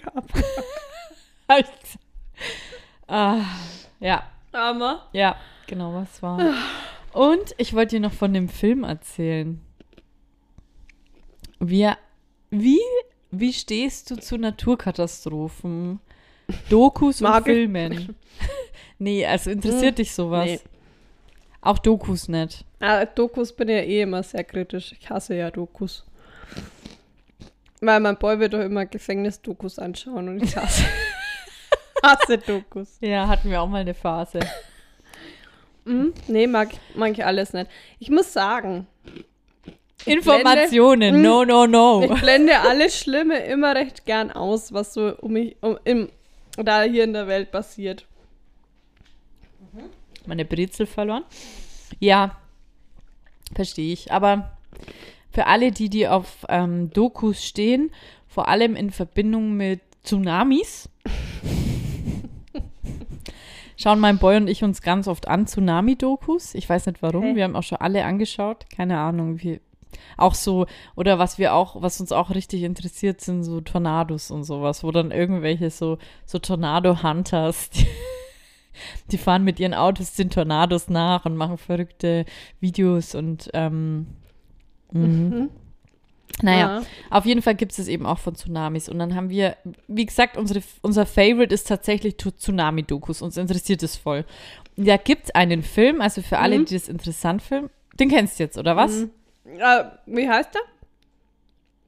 [3.08, 3.42] ah,
[4.00, 4.22] ja,
[4.54, 5.08] Hammer.
[5.14, 5.36] ja,
[5.66, 6.40] genau, was war.
[7.12, 9.60] Und ich wollte dir noch von dem Film erzählen.
[11.66, 11.98] Wir,
[12.50, 12.82] wie,
[13.32, 16.00] wie stehst du zu Naturkatastrophen?
[16.70, 17.44] Dokus und.
[17.44, 18.16] Filmen?
[19.00, 20.46] nee, also interessiert dich sowas?
[20.46, 20.60] nee.
[21.62, 22.66] Auch Dokus nicht.
[22.82, 24.94] Ah, Dokus bin ja eh immer sehr kritisch.
[25.00, 26.04] Ich hasse ja Dokus.
[27.80, 30.84] Weil mein Boy wird doch immer Gefängnisdokus anschauen und ich hasse,
[32.04, 32.98] hasse Dokus.
[33.00, 34.42] Ja, hatten wir auch mal eine Phase.
[35.86, 36.14] Mhm.
[36.28, 37.70] Nee, mag, mag ich alles nicht.
[38.00, 38.88] Ich muss sagen,
[40.06, 42.04] Informationen, blende- no, no, no.
[42.14, 46.10] ich blende alles Schlimme immer recht gern aus, was so um mich, um, im,
[46.58, 48.06] da hier in der Welt passiert.
[50.26, 51.24] meine Brezel verloren.
[52.00, 52.38] Ja,
[53.56, 54.12] verstehe ich.
[54.12, 54.52] Aber
[55.32, 57.92] für alle, die, die auf ähm, Dokus stehen,
[58.28, 60.90] vor allem in Verbindung mit Tsunamis,
[63.78, 66.56] schauen mein Boy und ich uns ganz oft an, Tsunami-Dokus.
[66.56, 67.36] Ich weiß nicht warum, Hä?
[67.36, 68.66] wir haben auch schon alle angeschaut.
[68.76, 69.60] Keine Ahnung, wie.
[70.18, 74.44] Auch so, oder was wir auch, was uns auch richtig interessiert, sind so Tornados und
[74.44, 77.88] sowas, wo dann irgendwelche so, so Tornado-Hunters, die,
[79.12, 82.26] die fahren mit ihren Autos den Tornados nach und machen verrückte
[82.60, 84.08] Videos und ähm,
[84.92, 85.50] mhm.
[86.42, 86.84] Naja, Ja.
[87.12, 88.90] auf jeden Fall gibt es es eben auch von Tsunamis.
[88.90, 89.56] Und dann haben wir,
[89.88, 93.22] wie gesagt, unsere, unser Favorite ist tatsächlich Tsunami-Dokus.
[93.22, 94.26] Uns interessiert es voll.
[94.76, 96.66] Da gibt es einen Film, also für alle, Mhm.
[96.66, 97.70] die das interessant finden.
[98.00, 99.02] Den kennst du jetzt, oder was?
[99.02, 99.10] Mhm.
[99.60, 100.62] Äh, wie heißt der?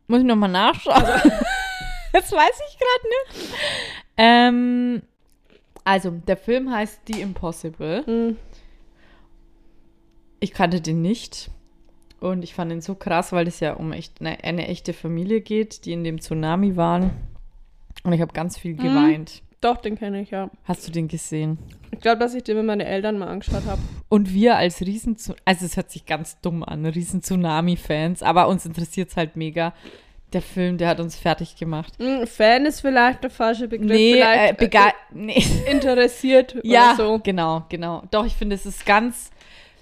[0.08, 1.04] Muss ich nochmal nachschauen.
[2.14, 3.54] das weiß ich gerade nicht.
[4.18, 5.02] Ähm,
[5.84, 8.04] also, der Film heißt The Impossible.
[8.06, 8.38] Mhm.
[10.40, 11.50] Ich kannte den nicht.
[12.20, 15.42] Und ich fand ihn so krass, weil es ja um echt eine, eine echte Familie
[15.42, 17.12] geht, die in dem Tsunami waren.
[18.04, 19.42] Und ich habe ganz viel geweint.
[19.62, 20.50] Doch, den kenne ich, ja.
[20.66, 21.58] Hast du den gesehen?
[21.92, 23.82] Ich glaube, dass ich den mit meinen Eltern mal angeschaut habe.
[24.10, 28.66] Und wir als riesen, also es hört sich ganz dumm an, riesen Tsunami-Fans, aber uns
[28.66, 29.74] interessiert es halt mega.
[30.34, 31.94] Der Film, der hat uns fertig gemacht.
[31.98, 33.90] Hm, Fan ist vielleicht der falsche Begriff.
[33.92, 35.38] nee, äh, vielleicht bega nee.
[35.66, 37.20] äh, interessiert Ja, oder so.
[37.24, 38.04] genau, genau.
[38.12, 39.30] Doch, ich finde, es ist ganz,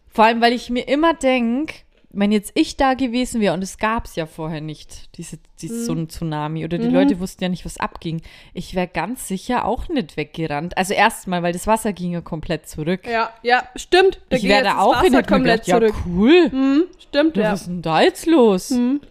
[0.10, 1.74] vor allem, weil ich mir immer denke,
[2.16, 5.86] wenn jetzt ich da gewesen wäre, und es gab es ja vorher nicht, diese, dieses,
[5.88, 6.94] so ein Tsunami, oder die Mhm.
[6.94, 8.22] Leute wussten ja nicht, was abging,
[8.54, 10.78] ich wäre ganz sicher auch nicht weggerannt.
[10.78, 13.08] Also erstmal, weil das Wasser ging ja komplett zurück.
[13.08, 14.22] Ja, ja, stimmt.
[14.30, 15.96] Da ich wäre da auch Wasser und komplett gedacht, zurück.
[15.98, 16.52] ja cool.
[16.52, 17.52] Hm, stimmt, Ja.
[17.52, 18.70] Was ist denn da jetzt los?
[18.70, 19.02] Hm.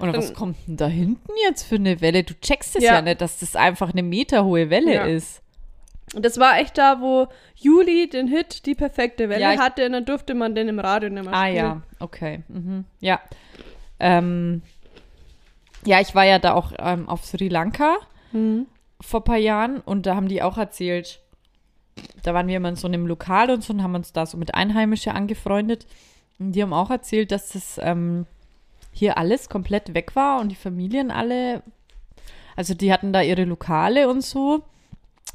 [0.00, 2.22] Oder was kommt denn da hinten jetzt für eine Welle?
[2.22, 2.94] Du checkst es Ja.
[2.94, 5.04] ja, nicht, dass das einfach eine meterhohe Welle Ja.
[5.06, 5.42] ist.
[6.14, 10.04] Das war echt da, wo Juli den Hit Die perfekte Welle Ja, hatte und dann
[10.04, 11.56] durfte man den im Radio nicht mehr Ah spielen.
[11.56, 12.42] ja, okay.
[12.48, 12.84] Mhm.
[13.00, 13.20] Ja.
[14.00, 14.62] Ähm,
[15.84, 17.96] ja, ich war ja da auch ähm, auf Sri Lanka
[18.32, 18.66] Mhm.
[19.00, 21.20] vor ein paar Jahren und da haben die auch erzählt,
[22.22, 24.36] da waren wir immer in so einem Lokal und so und haben uns da so
[24.36, 25.86] mit Einheimischen angefreundet.
[26.38, 28.26] Und die haben auch erzählt, dass das ähm,
[28.92, 31.62] hier alles komplett weg war und die Familien alle,
[32.54, 34.62] also die hatten da ihre Lokale und so.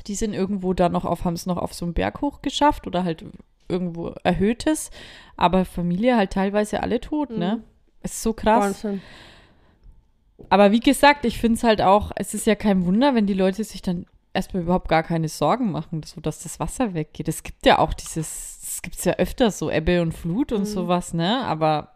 [0.08, 2.88] Die sind irgendwo da noch auf, haben es noch auf so einen Berg hoch geschafft
[2.88, 3.24] oder halt
[3.70, 4.92] irgendwo erhöhtes.
[5.38, 7.58] Aber Familie halt teilweise alle tot, ne?
[7.58, 7.64] Mhm.
[8.04, 8.84] Ist so krass.
[8.84, 9.02] Wahnsinn.
[10.50, 13.34] Aber wie gesagt, ich finde es halt auch, es ist ja kein Wunder, wenn die
[13.34, 17.28] Leute sich dann erstmal überhaupt gar keine Sorgen machen, so dass das Wasser weggeht.
[17.28, 20.66] Es gibt ja auch dieses, es gibt ja öfter so Ebbe und Flut und Mhm.
[20.66, 21.46] sowas, ne?
[21.46, 21.94] Aber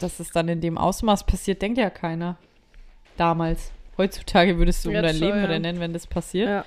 [0.00, 2.36] dass es dann in dem Ausmaß passiert, denkt ja keiner.
[3.16, 3.72] Damals.
[3.98, 5.44] Heutzutage würdest du um Jetzt dein schon, Leben ja.
[5.44, 6.48] rennen, wenn das passiert.
[6.48, 6.64] Ja.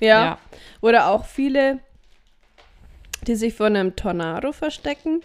[0.00, 0.38] Ja.
[0.80, 1.78] Oder auch viele,
[3.26, 5.22] die sich vor einem Tornado verstecken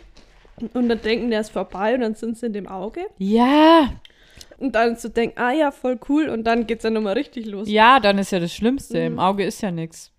[0.73, 3.01] und dann denken, der ist vorbei und dann sind sie in dem Auge.
[3.17, 3.89] Ja,
[4.57, 6.29] Und dann zu denken, ah ja, voll cool.
[6.29, 7.67] Und dann geht's dann nochmal richtig los.
[7.69, 8.97] ja, dann ist ja das Schlimmste.
[8.99, 9.19] Im Mhm.
[9.19, 10.11] Auge ist ja nichts.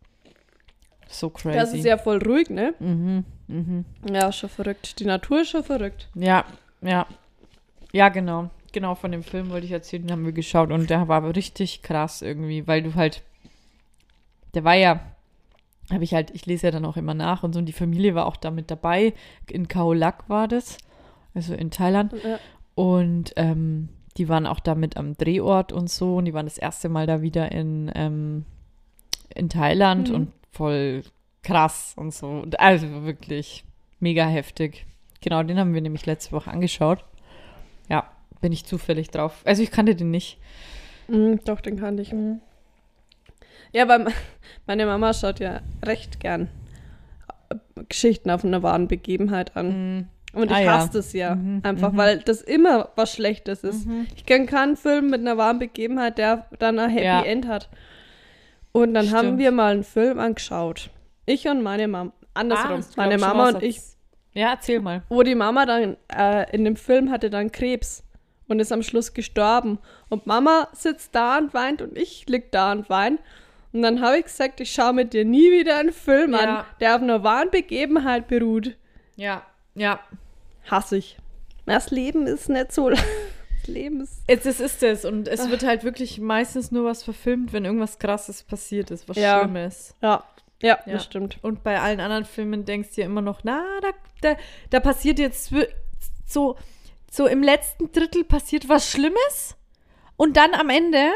[1.09, 1.57] So crazy.
[1.59, 2.75] Das ist ja voll ruhig, ne?
[2.81, 3.85] Mhm, mhm.
[4.11, 4.99] Ja, schon verrückt.
[4.99, 6.09] Die Natur ist schon verrückt.
[6.15, 6.45] Ja,
[6.81, 7.07] ja.
[7.93, 8.51] Ja, genau.
[8.73, 11.37] Genau, von dem Film wollte ich erzählen, den haben wir geschaut und der war aber
[11.37, 13.23] richtig krass irgendwie, weil du halt,
[14.55, 15.01] der war ja,
[15.93, 18.15] habe ich halt, ich lese ja dann auch immer nach und so und die Familie
[18.15, 19.15] war auch da mit dabei.
[19.51, 20.79] In Khao Lak war das,
[21.35, 22.13] also in Thailand.
[22.25, 22.39] Ja.
[22.75, 26.59] Und ähm, die waren auch da mit am Drehort und so und die waren das
[26.59, 28.45] erste Mal da wieder in, ähm,
[29.35, 30.15] in Thailand Mhm.
[30.15, 31.03] und voll
[31.43, 32.29] krass und so.
[32.29, 33.65] Und Also wirklich
[34.01, 34.87] mega heftig.
[35.21, 37.05] Genau, den haben wir nämlich letzte Woche angeschaut.
[37.89, 38.11] Ja,
[38.41, 39.41] bin ich zufällig drauf.
[39.45, 40.39] Also ich kannte den nicht.
[41.09, 42.13] Mhm, doch, den kannte ich.
[43.73, 44.07] Ja, weil
[44.67, 46.49] meine Mama schaut ja recht gern
[47.51, 47.57] äh,
[47.89, 50.09] Geschichten auf einer wahren Begebenheit an.
[50.35, 50.73] Und ich Ah, ja.
[50.79, 51.35] hasse das ja.
[51.35, 51.97] Mhm, Einfach, mhm.
[51.99, 53.87] weil das immer was Schlechtes ist.
[54.17, 57.23] Ich kenne keinen Film mit einer wahren Begebenheit, der dann ein Happy Ja.
[57.23, 57.69] End hat.
[58.73, 59.39] Und dann haben Stimmt.
[59.41, 60.89] wir mal einen Film angeschaut.
[61.27, 62.13] Ich und meine Mama.
[62.33, 62.81] Andersrum.
[62.81, 63.79] Ah, meine Mama und ich.
[64.33, 65.03] Ja, erzähl mal.
[65.11, 68.03] Wo die Mama dann äh, in dem Film hatte dann Krebs
[68.49, 69.79] und ist am Schluss gestorben.
[70.09, 73.19] Und Mama sitzt da und weint und ich lieg da und wein.
[73.73, 76.39] Und dann habe ich gesagt, ich schaue mit dir nie wieder einen Film Ja.
[76.61, 78.77] an, der auf einer wahren Begebenheit beruht.
[79.17, 79.43] Ja,
[79.75, 80.01] ja.
[80.71, 81.17] Hasse ich.
[81.67, 82.91] Das Leben ist nicht so.
[83.65, 84.23] Das Leben ist.
[84.27, 85.05] Jetzt das ist es.
[85.05, 89.17] Und es wird halt wirklich meistens nur was verfilmt, wenn irgendwas krasses passiert ist, was
[89.17, 89.39] Ja.
[89.39, 89.95] Schlimmes.
[90.03, 90.25] Ja,
[90.61, 90.93] ja, Ja.
[90.95, 91.39] das stimmt.
[91.43, 94.37] Und bei allen anderen Filmen denkst du ja immer noch, na, da, da,
[94.71, 95.53] da passiert jetzt
[96.27, 96.57] so,
[97.09, 99.57] so im letzten Drittel passiert was Schlimmes
[100.17, 101.13] und dann am Ende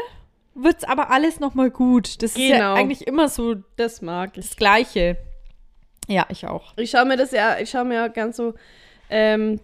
[0.57, 2.21] wird's aber alles nochmal gut.
[2.21, 2.73] Das ist ja Genau.
[2.73, 4.47] eigentlich immer so Das mag ich.
[4.47, 5.17] das Gleiche.
[6.07, 6.73] Ja, ich auch.
[6.77, 8.53] Ich schaue mir das ja, ich schaue mir ja ganz so
[9.09, 9.59] ähm,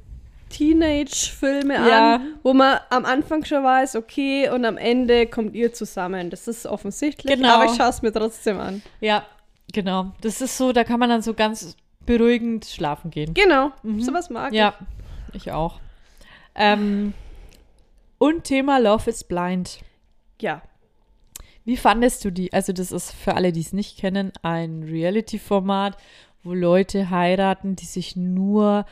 [0.50, 2.16] Teenage-Filme Ja.
[2.16, 6.30] an, wo man am Anfang schon weiß, okay, und am Ende kommt ihr zusammen.
[6.30, 7.56] Das ist offensichtlich, Genau.
[7.56, 8.82] aber ich schaue es mir trotzdem an.
[9.00, 9.26] Ja,
[9.72, 10.12] genau.
[10.22, 11.76] Das ist so, da kann man dann so ganz
[12.06, 13.34] beruhigend schlafen gehen.
[13.34, 14.58] Genau, sowas mag Mhm.
[14.58, 14.74] Ja,
[15.34, 15.80] ich auch.
[16.56, 17.14] Ähm,
[18.18, 19.80] und Thema Love is Blind.
[20.38, 20.44] ich.
[20.44, 20.62] Ja.
[21.66, 22.52] Wie fandest du die?
[22.54, 25.98] Also, das ist für alle, die es nicht kennen, ein Reality-Format,
[26.44, 28.86] wo Leute heiraten, die sich nur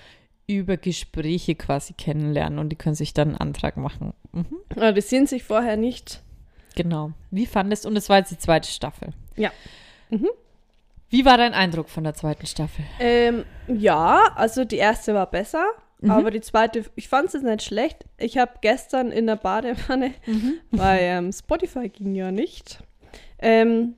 [0.47, 4.13] über Gespräche quasi kennenlernen und die können sich dann einen Antrag machen.
[4.31, 4.57] Mhm.
[4.75, 6.21] Aber die sehen sich vorher nicht.
[6.75, 7.11] Genau.
[7.29, 7.89] Wie fandest du?
[7.89, 9.09] Und es war jetzt die zweite Staffel.
[9.35, 9.51] Ja.
[11.09, 12.85] Wie war dein Eindruck von der zweiten Staffel?
[12.99, 15.65] Ähm, ja, also die erste war besser,
[16.01, 16.11] Mhm.
[16.11, 18.05] aber die zweite, ich fand es jetzt nicht schlecht.
[18.17, 20.55] Ich habe gestern in der Badewanne, Mhm.
[20.71, 22.79] weil ähm, Spotify ging ja nicht,
[23.39, 23.95] ähm,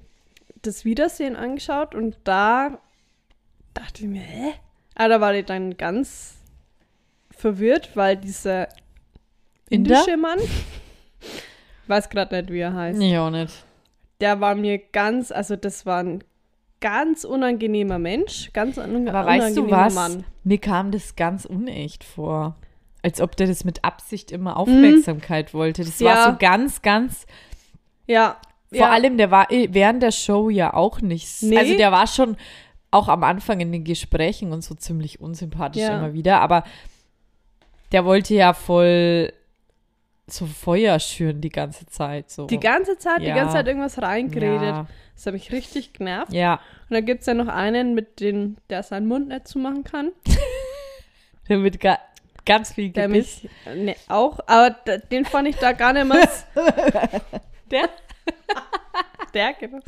[0.61, 2.79] das Wiedersehen angeschaut und da
[3.73, 4.53] dachte ich mir, hä?
[4.95, 6.35] Ah, da war ich dann ganz
[7.31, 8.67] verwirrt, weil dieser
[9.69, 9.97] Inder?
[9.99, 13.65] indische Mann, ich weiß gerade nicht, wie er heißt, Nee, auch nicht.
[14.21, 16.23] der war mir ganz, also das war ein
[16.83, 19.95] ganz unangenehmer Mensch, ganz un Aber weißt du unangenehmer was?
[19.95, 20.25] Mann.
[20.43, 22.57] Mir kam das ganz unecht vor.
[23.01, 25.83] Als ob der das mit Absicht immer Aufmerksamkeit wollte.
[25.85, 26.31] Das war Ja.
[26.31, 27.25] so ganz, ganz.
[28.05, 28.37] Ja.
[28.69, 28.89] Vor ja.
[28.91, 31.41] allem, der war eh während der Show ja auch nicht.
[31.41, 31.57] Nee.
[31.57, 32.35] Also der war schon
[32.91, 35.97] auch am Anfang in den Gesprächen und so ziemlich unsympathisch Ja.
[35.99, 36.41] immer wieder.
[36.41, 36.63] Aber
[37.93, 39.31] der wollte ja voll
[40.27, 42.29] so Feuer schüren die ganze Zeit.
[42.29, 42.47] So.
[42.47, 43.33] Die ganze Zeit, Ja.
[43.33, 44.61] die ganze Zeit irgendwas reingeredet.
[44.61, 44.87] Ja.
[45.15, 46.33] Das hat mich richtig genervt.
[46.33, 46.53] ja,
[46.89, 50.11] Und dann gibt es ja noch einen, mit dem, der seinen Mund nicht zumachen kann.
[51.49, 51.99] der wird ga
[52.45, 54.71] ganz viel Der mich ne, auch, aber
[55.11, 56.27] den fand ich da gar nicht mehr.
[57.71, 57.89] Der?
[59.33, 59.79] der, genau.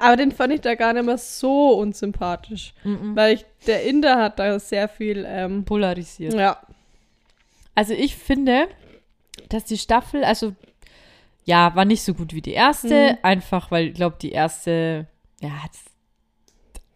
[0.00, 2.72] Aber den fand ich da gar nicht mehr so unsympathisch.
[2.84, 6.32] Weil ich, der Inder hat da sehr viel, ähm, Polarisiert.
[6.34, 6.58] ja.
[7.74, 8.68] Also ich finde,
[9.48, 10.54] dass die Staffel, also
[11.44, 13.18] ja, war nicht so gut wie die erste, Mhm.
[13.22, 15.06] einfach weil ich glaube, die erste,
[15.40, 15.84] ja, das-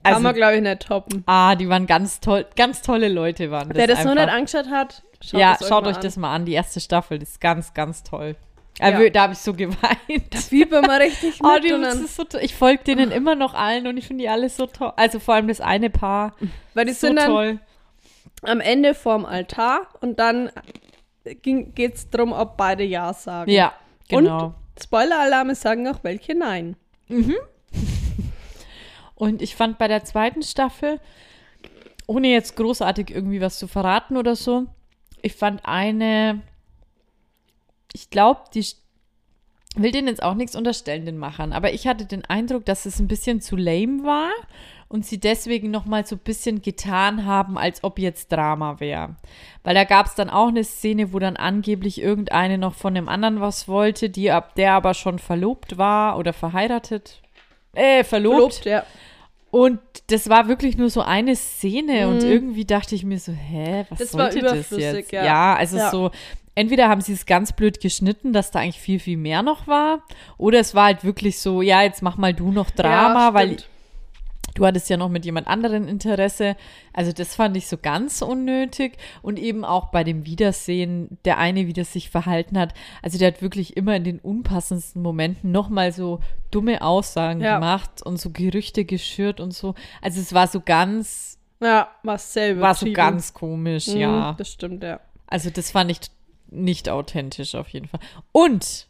[0.05, 1.23] Kann also, man, glaube ich, nicht toppen.
[1.27, 4.35] ah, die waren ganz toll, ganz tolle Leute waren das Wer das noch nicht einfach.
[4.37, 6.03] angeschaut hat, schaut ja, das schaut euch an.
[6.03, 8.37] das mal an, die erste Staffel, das ist ganz, ganz toll.
[8.79, 8.87] Ja.
[8.87, 10.35] Also, Da habe ich so geweint.
[10.35, 13.35] Fieber mal richtig mit Oh, die, und das dann, ist so, ich folge denen immer
[13.35, 14.93] noch allen und ich finde die alle so toll.
[14.97, 16.35] Also vor allem das eine Paar,
[16.75, 17.59] weil die so sind dann toll.
[18.43, 20.51] am Ende vorm Altar und dann
[21.25, 23.51] geht es darum, ob beide Ja sagen.
[23.51, 23.73] Ja,
[24.09, 24.45] Genau.
[24.47, 26.77] Und Spoiler-Alarme sagen auch welche nein.
[29.15, 31.01] Und ich fand bei der zweiten Staffel,
[32.07, 34.67] ohne jetzt großartig irgendwie was zu verraten oder so,
[35.23, 36.43] ich fand eine,
[37.93, 38.67] ich glaube, die
[39.77, 42.99] will denen jetzt auch nichts unterstellen, den Machern, aber ich hatte den Eindruck, dass es
[42.99, 44.31] ein bisschen zu lame war
[44.93, 49.17] und sie deswegen noch mal so ein bisschen getan haben, als ob jetzt Drama wäre.
[49.65, 53.09] Weil da gab es dann auch eine Szene, wo dann angeblich irgendeine noch von dem
[53.09, 57.23] anderen was wollte, die ab der aber schon verlobt war oder verheiratet.
[57.75, 58.55] Äh, verlobt.
[58.57, 58.85] Verlobt, ja.
[59.51, 63.85] Und das war wirklich nur so eine Szene und irgendwie dachte ich mir so, hä,
[63.91, 64.03] was Mhm.
[64.05, 65.13] Das war sollte das überflüssig, jetzt?
[65.13, 65.25] ja.
[65.25, 65.91] Ja, also Ja.
[65.91, 66.11] so,
[66.55, 70.03] entweder haben sie es ganz blöd geschnitten, dass da eigentlich viel, viel mehr noch war,
[70.39, 73.57] oder es war halt wirklich so, ja, jetzt mach mal du noch Drama, Ja, weil.
[74.55, 76.57] Du hattest ja noch mit jemand anderen Interesse.
[76.93, 78.97] Also das fand ich so ganz unnötig.
[79.23, 82.75] Und eben auch bei dem Wiedersehen, der eine, wie das sich verhalten hat.
[83.03, 87.55] Also der hat wirklich immer in den unpassendsten Momenten nochmal so dumme Aussagen Ja.
[87.55, 89.75] gemacht und so Gerüchte geschürt und so.
[90.01, 92.61] Also es war so ganz, Ja, war selber.
[92.63, 94.35] war so ganz komisch, ja.
[94.37, 95.01] Das stimmt, ja.
[95.27, 95.99] Also das fand ich
[96.51, 98.01] nicht authentisch auf jeden Fall.
[98.33, 98.87] Und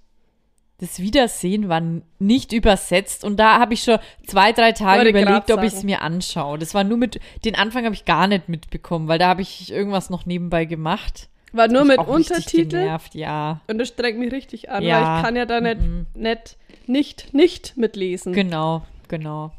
[0.83, 1.81] das Wiedersehen war
[2.19, 6.03] nicht übersetzt und da habe ich schon zwei, drei Tage überlegt, ob ich es mir
[6.03, 6.59] anschaue.
[6.59, 9.71] Das war nur mit, den Anfang habe ich gar nicht mitbekommen, weil da habe ich
[9.71, 11.29] irgendwas noch nebenbei gemacht.
[11.53, 13.61] War nur mit Untertitel Genervt, ja.
[13.69, 14.97] und das strengt mich richtig an, Ja.
[14.97, 16.07] weil ich kann ja da nicht, Mhm.
[16.15, 16.57] nicht,
[16.89, 18.33] nicht, nicht mitlesen.
[18.33, 19.53] Genau, genau.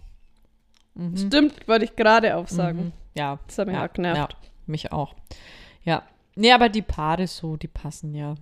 [1.15, 2.77] Stimmt, wollte ich gerade auch sagen.
[2.87, 2.91] Mhm.
[3.15, 3.39] Ja.
[3.47, 4.33] Das hat mich ja, auch genervt.
[4.33, 5.15] Ja, mich auch.
[5.85, 6.03] Ja.
[6.35, 8.35] Nee, aber die Paare so, die passen ja.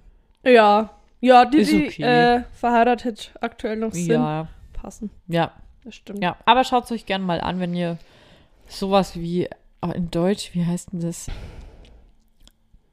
[0.43, 0.89] Ja,
[1.21, 2.03] ja, die, die okay.
[2.03, 5.09] äh, verheiratet aktuell noch sind, Ja, passen.
[5.27, 5.51] ja,
[5.83, 6.21] Das stimmt.
[6.21, 7.97] Ja, aber schaut es euch gerne mal an, wenn ihr
[8.67, 9.47] sowas wie
[9.81, 11.27] oh, in Deutsch, wie heißt denn das?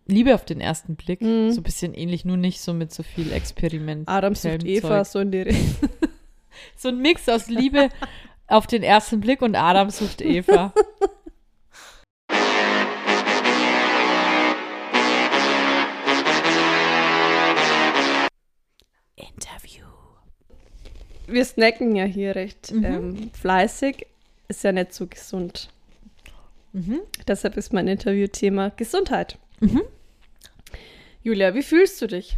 [0.06, 1.20] Liebe auf den ersten Blick.
[1.20, 1.52] Mhm.
[1.52, 4.08] So ein bisschen ähnlich, nur nicht so mit so viel Experiment.
[4.08, 5.90] Adam sucht Eva, so in die Richtung.
[6.74, 7.88] So ein Mix aus Liebe
[8.48, 10.72] auf den ersten Blick und Adam sucht Eva.
[21.28, 22.84] Wir snacken ja hier recht Mhm.
[22.84, 24.06] ähm, fleißig.
[24.48, 25.68] Ist ja nicht so gesund.
[26.72, 27.00] Mhm.
[27.26, 29.36] Deshalb ist mein Interviewthema Gesundheit.
[29.60, 29.82] Mhm.
[31.22, 32.36] Julia, wie fühlst du dich?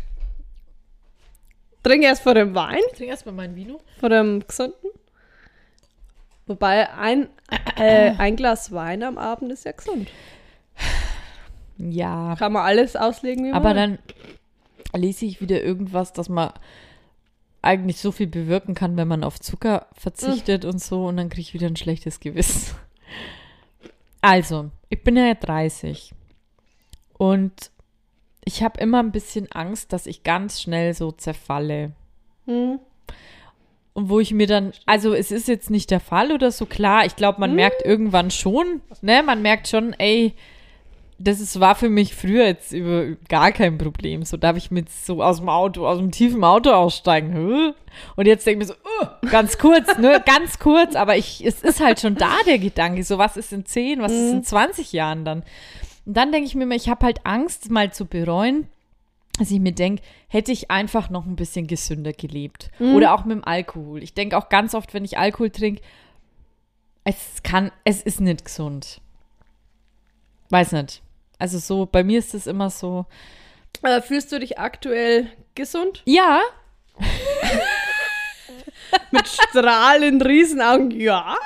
[1.83, 3.81] Trink erst vor dem Wein, Ich trinke erstmal mein Vino.
[4.01, 4.91] vor dem gesunden.
[6.47, 7.29] Wobei ein,
[7.77, 10.09] äh, ein Glas Wein am Abend ist ja gesund.
[11.79, 12.35] Ja.
[12.39, 13.99] Kann man alles auslegen, wie man Aber will.
[14.93, 16.53] dann lese ich wieder irgendwas, dass man
[17.63, 21.43] eigentlich so viel bewirken kann, wenn man auf Zucker verzichtet und so und dann kriege
[21.43, 22.75] ich wieder ein schlechtes Gewissen.
[24.23, 26.13] Also, ich bin ja 30
[27.15, 27.71] und
[28.45, 31.93] ich habe immer ein bisschen Angst, dass ich ganz schnell so zerfalle.
[32.47, 32.79] Hm.
[33.93, 37.05] Und wo ich mir dann, also es ist jetzt nicht der Fall oder so, klar,
[37.07, 40.35] ich glaube, man merkt irgendwann schon, ne, man merkt schon, ey,
[41.23, 44.25] das ist, war für mich früher jetzt über gar kein Problem.
[44.25, 47.75] So darf ich mit so aus dem Auto, aus dem tiefen Auto aussteigen.
[48.17, 51.63] Und jetzt denke ich mir so, uh, ganz kurz, ne, ganz kurz, aber ich, es
[51.63, 54.93] ist halt schon da der Gedanke, so was ist in 10, was ist in 20
[54.95, 55.43] Jahren dann?
[56.07, 58.69] Und dann denke ich mir immer, ich habe halt Angst, mal zu bereuen,
[59.39, 62.71] dass ich mir denke, hätte ich einfach noch ein bisschen gesünder gelebt.
[62.79, 64.03] Oder auch mit dem Alkohol.
[64.03, 65.83] Ich denke auch ganz oft, wenn ich Alkohol trinke,
[67.05, 69.03] es kann, es ist nicht gesund.
[70.49, 71.03] Weiß nicht.
[71.41, 73.07] Also so, bei mir ist es immer so,
[73.83, 76.03] Aber fühlst du dich aktuell gesund?
[76.05, 76.41] ja,
[79.11, 80.91] Mit strahlenden Riesenaugen?
[80.91, 81.37] Ja.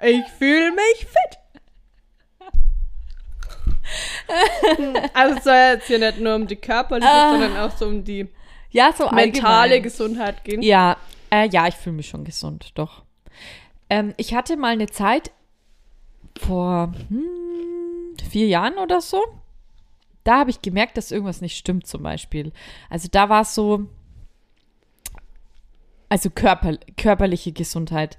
[0.00, 1.38] Ich fühle mich fit.
[5.14, 7.30] Also es soll jetzt hier nicht nur um die körperliche, Ah.
[7.32, 8.28] sondern auch so um die
[8.70, 9.82] ja, so mentale allgemein.
[9.82, 10.62] Gesundheit gehen.
[10.62, 10.96] Ja,
[11.30, 13.02] äh, ja, ich fühle mich schon gesund, doch.
[13.90, 15.30] Ähm, ich hatte mal eine Zeit
[16.40, 17.24] vor hm,
[18.22, 19.22] vier Jahren oder so.
[20.24, 22.52] Da habe ich gemerkt, dass irgendwas nicht stimmt, zum Beispiel.
[22.88, 23.86] Also da war es so,
[26.08, 28.18] also körper, körperliche Gesundheit.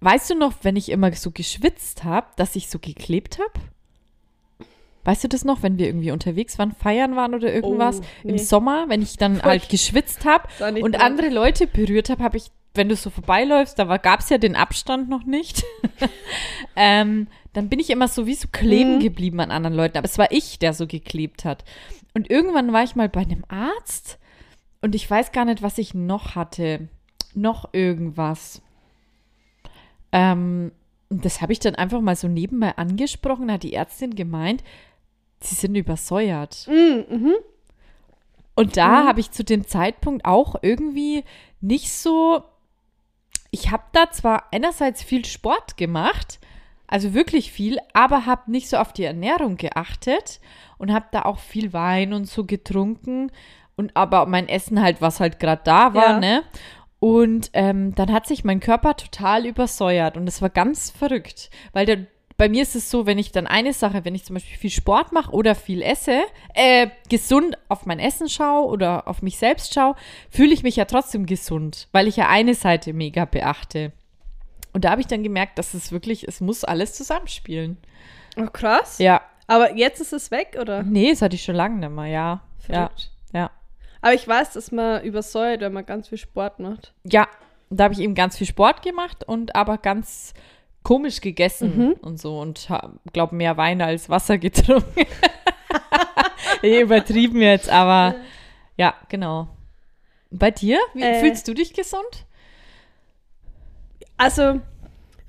[0.00, 3.72] Weißt du noch, wenn ich immer so geschwitzt habe, dass ich so geklebt habe?
[5.04, 8.00] Weißt du das noch, wenn wir irgendwie unterwegs waren, feiern waren oder irgendwas?
[8.00, 8.42] Oh, Im nee.
[8.42, 10.48] Sommer, wenn ich dann halt geschwitzt habe
[10.80, 11.00] und nach.
[11.00, 14.54] andere Leute berührt habe, habe ich, wenn du so vorbeiläufst, da gab es ja den
[14.54, 15.64] Abstand noch nicht,
[16.76, 19.00] ähm, dann bin ich immer so wie so kleben Mhm.
[19.00, 19.98] geblieben an anderen Leuten.
[19.98, 21.64] Aber es war ich, der so geklebt hat.
[22.14, 24.18] Und irgendwann war ich mal bei einem Arzt
[24.80, 26.88] und ich weiß gar nicht, was ich noch hatte.
[27.34, 28.60] Noch irgendwas.
[30.12, 30.72] Ähm,
[31.08, 33.48] und das habe ich dann einfach mal so nebenbei angesprochen.
[33.48, 34.62] Da hat die Ärztin gemeint,
[35.40, 36.68] sie sind übersäuert.
[36.68, 37.34] Mm, mhm.
[38.54, 41.24] Und da habe ich zu dem Zeitpunkt auch irgendwie
[41.60, 42.42] nicht so.
[43.50, 46.38] Ich habe da zwar einerseits viel Sport gemacht,
[46.92, 50.40] also wirklich viel, aber habe nicht so auf die Ernährung geachtet
[50.78, 53.32] und habe da auch viel Wein und so getrunken
[53.76, 56.20] und aber mein Essen halt, was halt gerade da war, Ja.
[56.20, 56.42] ne?
[57.00, 61.84] Und ähm, dann hat sich mein Körper total übersäuert und das war ganz verrückt, weil
[61.86, 64.56] der, bei mir ist es so, wenn ich dann eine Sache, wenn ich zum Beispiel
[64.56, 66.22] viel Sport mache oder viel esse,
[66.54, 69.96] äh, gesund auf mein Essen schaue oder auf mich selbst schaue,
[70.30, 73.92] fühle ich mich ja trotzdem gesund, weil ich ja eine Seite mega beachte.
[74.72, 77.76] Und da habe ich dann gemerkt, dass es wirklich, es muss alles zusammenspielen.
[78.36, 78.98] Oh, krass.
[78.98, 79.20] Ja.
[79.46, 80.82] Aber jetzt ist es weg, oder?
[80.82, 82.42] Nee, das hatte ich schon lange nicht mehr, ja.
[82.68, 83.10] Ja, Verrückt.
[83.34, 83.50] ja.
[84.00, 86.94] Aber ich weiß, dass man übersäuert, wenn man ganz viel Sport macht.
[87.04, 87.28] Ja,
[87.70, 90.32] da habe ich eben ganz viel Sport gemacht und aber ganz
[90.82, 92.68] komisch gegessen und so und
[93.12, 95.06] glaube mehr Wein als Wasser getrunken.
[96.62, 98.16] ich übertrieben jetzt, aber
[98.76, 99.48] ja, genau.
[100.30, 100.78] Bei dir?
[100.94, 101.20] Wie, Äh.
[101.20, 102.26] fühlst du dich gesund?
[104.16, 104.60] Also,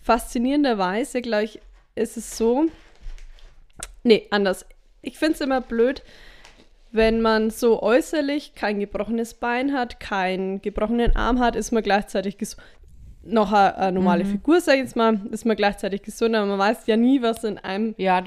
[0.01, 1.59] faszinierenderweise, glaube ich,
[1.95, 2.65] ist es so.
[4.03, 4.65] Nee, anders.
[5.01, 6.03] Ich finde es immer blöd,
[6.91, 12.37] wenn man so äußerlich kein gebrochenes Bein hat, keinen gebrochenen Arm hat, ist man gleichzeitig
[12.37, 12.61] gesund.
[13.25, 16.59] Noch eine, eine normale Figur, sag ich jetzt mal, ist man gleichzeitig gesund, aber man
[16.59, 18.21] weiß ja nie, was in einem Ja,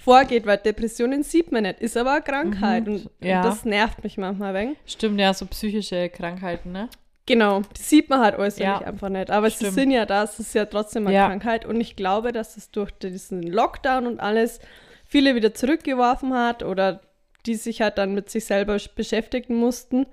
[0.00, 3.38] vorgeht, weil Depressionen sieht man nicht, ist aber eine Krankheit und, ja.
[3.38, 4.78] und das nervt mich manchmal ein wenig.
[4.86, 6.88] Stimmt, ja, so psychische Krankheiten, ne?
[7.26, 9.30] Genau, die sieht man halt äußerlich Ja, einfach nicht.
[9.30, 9.74] Aber sie stimmt.
[9.74, 11.26] sind ja da, es ist ja trotzdem eine Ja.
[11.28, 11.64] Krankheit.
[11.66, 14.60] Und ich glaube, dass es durch diesen Lockdown und alles
[15.04, 17.00] viele wieder zurückgeworfen hat oder
[17.44, 20.06] die sich halt dann mit sich selber sch- beschäftigen mussten,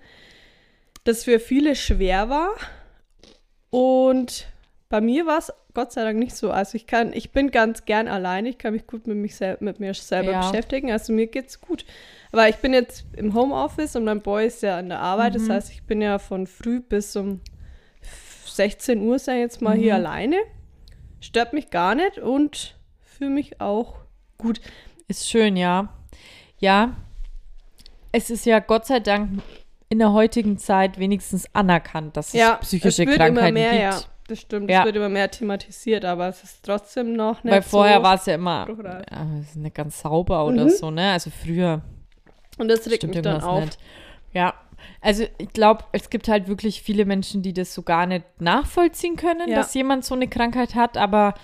[1.03, 2.49] das für viele schwer war.
[3.69, 4.47] Und
[4.89, 6.51] bei mir war es Gott sei Dank nicht so.
[6.51, 9.57] Also ich kann, ich bin ganz gern alleine, ich kann mich gut mit, mich sel
[9.59, 10.49] mit mir selber Ja.
[10.49, 10.91] beschäftigen.
[10.91, 11.83] Also mir geht's gut.
[12.31, 15.33] Aber ich bin jetzt im Homeoffice und mein Boy ist ja an der Arbeit.
[15.33, 15.39] Mhm.
[15.39, 17.41] Das heißt, ich bin ja von früh bis um
[18.45, 19.81] 16 Uhr, sei jetzt mal Mhm.
[19.81, 20.37] hier alleine.
[21.19, 23.95] Stört mich gar nicht und fühle mich auch
[24.37, 24.61] gut.
[25.07, 25.89] Ist schön, ja.
[26.59, 26.95] Ja.
[28.11, 29.41] Es ist ja Gott sei Dank
[29.89, 33.81] in der heutigen Zeit wenigstens anerkannt, dass es ja, psychische es Krankheiten mehr, gibt.
[33.83, 34.01] ja.
[34.33, 34.79] Das stimmt, Ja.
[34.79, 38.03] es wird immer mehr thematisiert, aber es ist trotzdem noch nicht Weil vorher so.
[38.03, 38.67] war es ja immer
[39.11, 40.69] ja, nicht ganz sauber oder Mhm.
[40.69, 41.11] so, ne?
[41.11, 41.81] Also früher
[42.57, 43.61] Und das regt mich dann auf.
[43.65, 43.77] nicht.
[44.33, 44.55] Ja,
[45.01, 49.17] also ich glaube, es gibt halt wirklich viele Menschen, die das so gar nicht nachvollziehen
[49.17, 49.57] können, Ja.
[49.57, 51.35] dass jemand so eine Krankheit hat, aber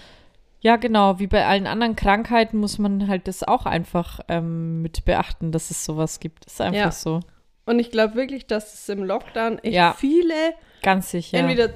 [0.61, 5.05] ja, genau, wie bei allen anderen Krankheiten muss man halt das auch einfach ähm, mit
[5.05, 6.47] beachten, dass es sowas gibt.
[6.47, 7.19] Das ist einfach so.
[7.67, 9.93] Und ich glaube wirklich, dass es im Lockdown echt Ja.
[9.93, 10.33] viele
[10.81, 11.37] Ganz sicher.
[11.37, 11.69] entweder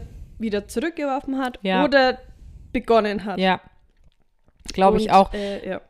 [0.44, 1.84] wieder zurückgeworfen hat Ja.
[1.84, 2.20] oder
[2.72, 3.39] begonnen hat.
[3.39, 3.60] ja.
[4.72, 5.34] Glaube ich auch.
[5.34, 5.82] Äh, ja.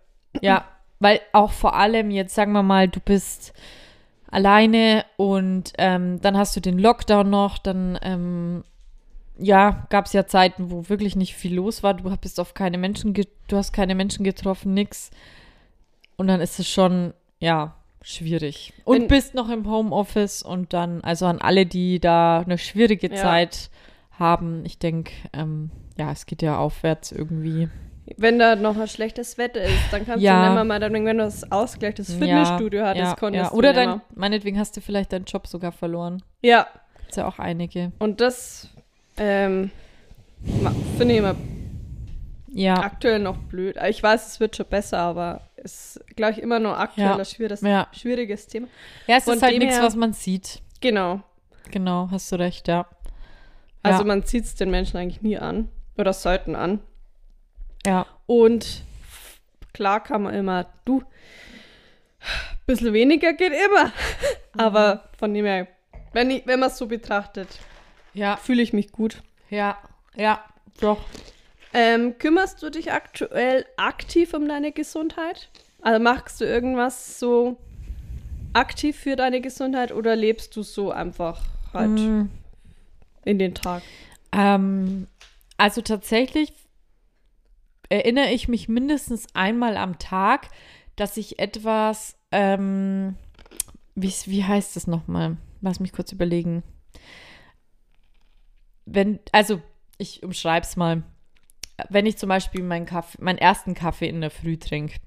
[0.41, 0.65] Ja,
[0.99, 3.53] weil auch vor allem jetzt sagen wir mal, du bist
[4.31, 8.63] alleine und ähm, dann hast du den Lockdown noch, dann ähm,
[9.37, 11.93] ja, gab es ja Zeiten, wo wirklich nicht viel los war.
[11.93, 15.11] Du bist auf keine Menschen, du hast keine Menschen getroffen, nix.
[16.15, 18.73] Und dann ist es schon, ja, schwierig.
[18.85, 23.09] Und Wenn- bist noch im Homeoffice und dann, also an alle, die da eine schwierige
[23.09, 23.15] Ja.
[23.15, 23.69] Zeit
[24.23, 27.69] haben, ich denke, ähm, ja, es geht ja aufwärts irgendwie.
[28.17, 30.35] Wenn da noch ein schlechtes Wetter ist, dann kannst Ja.
[30.39, 33.49] du nicht mehr mal, dann, wenn du das Ausgleich, das Fitnessstudio hattest, ja, konntest ja.
[33.51, 36.21] du Oder dein, meinetwegen hast du vielleicht deinen Job sogar verloren.
[36.41, 36.67] Ja,
[36.99, 37.91] Gibt's ja auch einige.
[37.99, 38.69] und das
[39.17, 39.71] ähm,
[40.97, 41.35] finde ich immer
[42.47, 43.77] Ja, aktuell noch blöd.
[43.89, 47.15] Ich weiß, es wird schon besser, aber es ist, glaube ich, immer noch aktuell Ja.
[47.17, 47.87] ein schwieriges, Ja.
[47.93, 48.67] schwieriges Thema.
[49.07, 50.61] ja es von ist halt nichts, was man sieht.
[50.81, 51.21] Genau.
[51.71, 52.85] Genau, hast du recht, ja.
[53.83, 55.69] Also ja, man zieht es den Menschen eigentlich nie an.
[55.97, 56.79] Oder sollten an.
[57.85, 58.83] ja, Und
[59.73, 63.91] klar kann man immer, du, ein bisschen weniger geht immer.
[64.57, 65.67] Aber von dem her,
[66.13, 67.59] wenn, ich- wenn man es so betrachtet,
[68.13, 69.21] ja, fühle ich mich gut.
[69.49, 69.77] ja,
[70.15, 70.43] ja,
[70.79, 70.99] doch.
[71.73, 75.49] Ähm, kümmerst du dich aktuell aktiv um deine Gesundheit?
[75.81, 77.57] Also machst du irgendwas so
[78.53, 81.41] aktiv für deine Gesundheit oder lebst du so einfach
[81.73, 82.25] halt Mm,
[83.25, 83.83] in den Tag?
[84.31, 85.07] ähm,
[85.57, 86.53] also tatsächlich
[87.89, 90.49] erinnere ich mich mindestens einmal am Tag,
[90.95, 93.15] dass ich etwas, ähm,
[93.95, 95.37] wie, wie heißt das nochmal?
[95.61, 96.63] Lass mich kurz überlegen.
[98.85, 99.61] Wenn, also
[99.97, 101.03] ich umschreibe es mal.
[101.89, 104.99] Wenn ich zum Beispiel meinen Kaffee, meinen ersten Kaffee in der Früh trinke,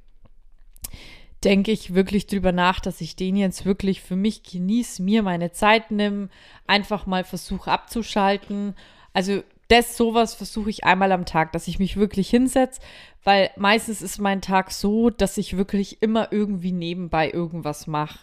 [1.46, 5.52] denke ich wirklich drüber nach, dass ich den jetzt wirklich für mich genieße, mir meine
[5.52, 6.28] Zeit nimm,
[6.66, 8.74] einfach mal versuche abzuschalten.
[9.12, 12.80] Also das sowas versuche ich einmal am Tag, dass ich mich wirklich hinsetze,
[13.22, 18.18] weil meistens ist mein Tag so, dass ich wirklich immer irgendwie nebenbei irgendwas mache.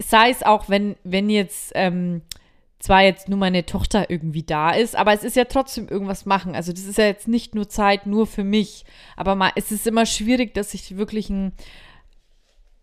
[0.00, 2.22] sei es auch, wenn, wenn jetzt ähm,
[2.78, 6.54] zwar jetzt nur meine Tochter irgendwie da ist, aber es ist ja trotzdem irgendwas machen.
[6.54, 8.84] Also das ist ja jetzt nicht nur Zeit nur für mich,
[9.16, 11.52] aber mal, es ist immer schwierig, dass ich wirklich ein,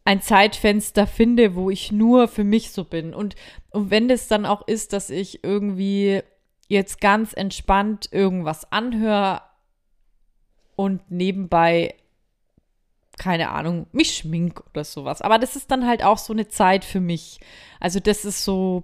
[0.06, 3.14] ein Zeitfenster finde, wo ich nur für mich so bin.
[3.14, 3.36] Und,
[3.72, 6.22] und wenn das dann auch ist, dass ich irgendwie
[6.68, 9.42] jetzt ganz entspannt irgendwas anhöre
[10.76, 11.96] und nebenbei
[13.18, 15.22] keine Ahnung, mich schmink oder sowas.
[15.22, 17.40] Aber das ist dann halt auch so eine Zeit für mich.
[17.80, 18.84] Also das ist so,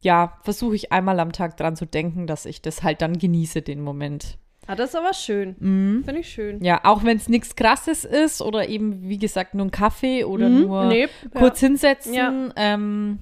[0.00, 3.62] ja, versuche ich einmal am Tag dran zu denken, dass ich das halt dann genieße,
[3.62, 4.38] den Moment.
[4.70, 5.56] Ah, das ist aber schön.
[5.58, 6.04] Mhm.
[6.04, 6.62] Finde ich schön.
[6.62, 10.48] Ja, auch wenn es nichts Krasses ist oder eben, wie gesagt, nur ein Kaffee oder
[10.50, 10.60] Mhm.
[10.60, 12.12] nur Nee, kurz hinsetzen.
[12.12, 12.32] Ja.
[12.54, 13.18] Ähm,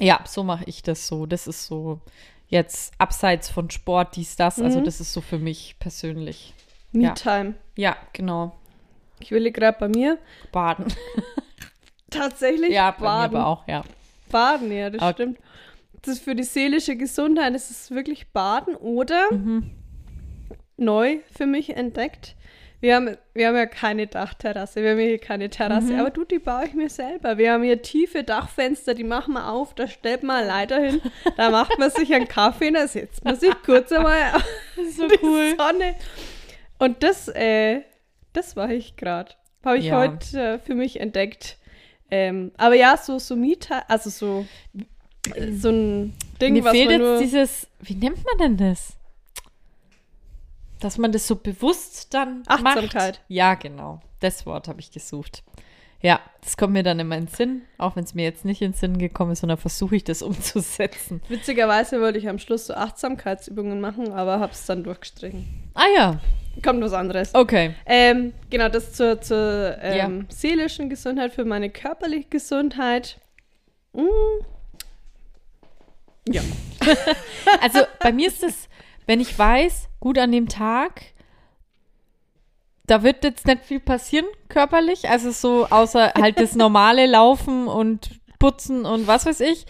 [0.00, 1.24] ja, so mache ich das so.
[1.24, 2.00] Das ist so
[2.48, 4.60] jetzt abseits von Sport, dies, das.
[4.60, 4.84] Also Mhm.
[4.84, 6.52] das ist so für mich persönlich.
[6.92, 7.00] ja.
[7.00, 7.08] Ja.
[7.10, 7.54] Me-Time.
[7.76, 8.56] Ja, genau.
[9.20, 10.18] Ich will gerade bei mir
[10.52, 10.86] Baden.
[12.10, 13.32] tatsächlich ja, bei baden.
[13.34, 13.82] mir aber auch, ja.
[14.30, 15.12] Baden, ja, das Okay.
[15.12, 15.38] stimmt.
[16.02, 19.70] Das ist für die seelische Gesundheit, das ist wirklich Baden oder Mhm.
[20.76, 22.34] Neu für mich entdeckt.
[22.80, 26.00] Wir haben, wir haben ja keine Dachterrasse, wir haben hier keine Terrasse, Mhm.
[26.00, 27.38] aber du, die baue ich mir selber.
[27.38, 31.00] Wir haben hier tiefe Dachfenster, die machen wir auf, da stellt man eine Leiter hin,
[31.38, 34.18] da macht man sich einen Kaffee, da setzt man sich kurz einmal
[34.94, 35.94] so die Sonne.
[36.78, 37.80] Und das, äh,
[38.34, 39.32] das war ich gerade.
[39.64, 39.98] Habe ich Ja.
[39.98, 41.56] heute äh, für mich entdeckt.
[42.10, 44.46] Ähm, aber ja, so, so Mieter, also so,
[45.52, 47.18] so ein Ding, Mir was fehlt man jetzt nur...
[47.18, 48.95] dieses, wie nennt man denn das?
[50.80, 53.14] Dass man das so bewusst dann Achtsamkeit.
[53.14, 53.22] macht.
[53.28, 54.00] Ja, genau.
[54.20, 55.42] Das Wort habe ich gesucht.
[56.02, 58.60] Ja, das kommt mir dann immer in den Sinn, auch wenn es mir jetzt nicht
[58.60, 61.22] in den Sinn gekommen ist, sondern versuche ich das umzusetzen.
[61.28, 65.70] Witzigerweise wollte ich am Schluss so Achtsamkeitsübungen machen, aber habe es dann durchgestrichen.
[65.74, 66.20] Ah ja,
[66.62, 67.34] Kommt was anderes.
[67.34, 67.74] okay.
[67.84, 73.18] Ähm, genau, das zur, zur ähm, seelischen Gesundheit, für meine körperliche Gesundheit.
[73.92, 74.06] Mm.
[76.30, 76.42] Ja.
[77.60, 78.68] Also bei mir ist es,
[79.06, 81.02] wenn ich weiß, gut an dem Tag,
[82.86, 88.10] da wird jetzt nicht viel passieren körperlich, also so außer halt das normale Laufen und
[88.38, 89.66] Putzen und was weiß ich,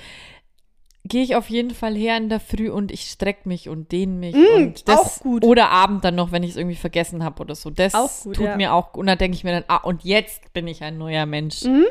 [1.05, 4.13] gehe ich auf jeden Fall her in der Früh und ich strecke mich und dehne
[4.13, 5.43] mich Mm, und das auch gut.
[5.43, 7.71] oder Abend dann noch, wenn ich es irgendwie vergessen habe oder so.
[7.71, 8.57] Das Auch gut, tut ja.
[8.59, 11.25] mir auch und da denke ich mir dann, ah und jetzt bin ich ein neuer
[11.25, 11.65] Mensch.
[11.65, 11.87] Mhm.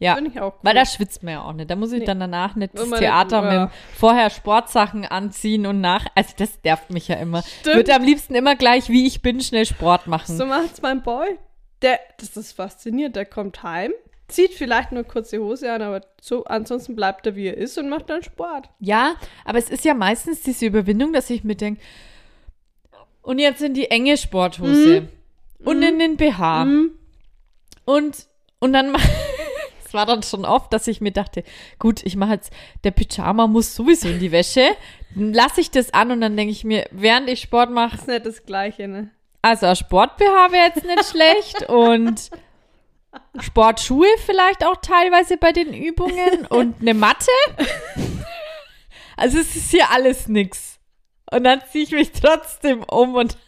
[0.00, 0.16] Ja.
[0.16, 0.64] Finde ich auch gut.
[0.64, 1.70] Weil da schwitzt man ja auch nicht.
[1.70, 2.04] Da muss ich Nee.
[2.04, 3.66] dann danach nicht das Theater nicht- mit ja.
[3.66, 6.06] dem vorher Sportsachen anziehen und nach.
[6.14, 7.42] Also das nervt mich ja immer.
[7.60, 10.36] Ich würde am liebsten immer gleich, wie ich bin, schnell Sport machen.
[10.36, 11.38] So macht's mein Boy.
[11.82, 13.14] Der, das ist faszinierend.
[13.16, 13.92] Der kommt heim,
[14.28, 17.88] zieht vielleicht nur kurze Hose an, aber so, ansonsten bleibt er wie er ist und
[17.88, 18.70] macht dann Sport.
[18.80, 19.14] Ja,
[19.44, 21.80] aber es ist ja meistens diese Überwindung, dass ich mir denke,
[23.22, 25.08] und jetzt in die enge Sporthose
[25.64, 26.64] und in den BH.
[26.66, 26.90] Mhm.
[27.86, 28.26] Und,
[28.58, 28.92] und dann
[29.94, 31.44] es war dann schon oft, dass ich mir dachte,
[31.78, 34.76] gut, ich mache jetzt, der Pyjama muss sowieso in die Wäsche.
[35.14, 38.08] Dann lasse ich das an und dann denke ich mir, während ich Sport mache, Ist
[38.08, 39.10] nicht das Gleiche, ne?
[39.40, 42.30] Also Sport-BH wäre jetzt nicht schlecht und
[43.38, 47.30] Sportschuhe vielleicht auch teilweise bei den Übungen und eine Matte.
[49.16, 50.80] Also es ist hier alles nix.
[51.30, 53.38] Und dann ziehe ich mich trotzdem um und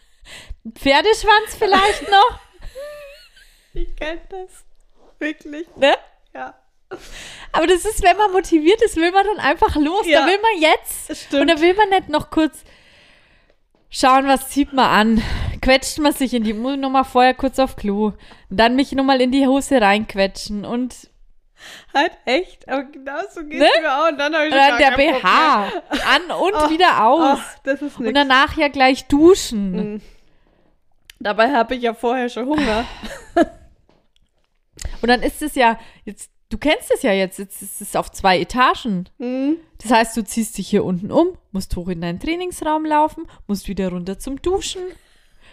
[0.75, 2.39] Pferdeschwanz vielleicht noch,
[3.73, 4.63] Ich kenn das.
[5.19, 5.67] Wirklich.
[5.75, 5.93] ne?
[7.51, 10.05] Aber das ist, wenn man motiviert ist, will man dann einfach los.
[10.07, 10.21] Ja.
[10.21, 11.15] Da will man jetzt.
[11.25, 11.41] Stimmt.
[11.41, 12.63] Und da will man nicht noch kurz
[13.89, 15.23] schauen, was zieht man an.
[15.61, 18.13] Quetscht man sich in die, muss nochmal vorher kurz auf Klo.
[18.49, 20.95] Dann mich nochmal in die Hose reinquetschen und
[21.93, 22.69] Halt echt.
[22.69, 23.67] Aber genau so geht's Ne?
[23.81, 24.09] mir auch.
[24.09, 25.63] Und dann habe ich gar der BH
[26.05, 27.39] an und Oh, wieder aus.
[27.41, 28.13] Ach, das ist und nix.
[28.13, 29.71] danach ja gleich duschen.
[29.93, 30.01] Mhm.
[31.19, 32.85] Dabei habe ich ja vorher schon Hunger.
[35.01, 38.11] Und dann ist es ja, jetzt, du kennst es ja jetzt, jetzt ist es auf
[38.11, 39.09] zwei Etagen.
[39.17, 39.57] Mhm.
[39.81, 43.67] Das heißt, du ziehst dich hier unten um, musst hoch in deinen Trainingsraum laufen, musst
[43.67, 44.81] wieder runter zum Duschen.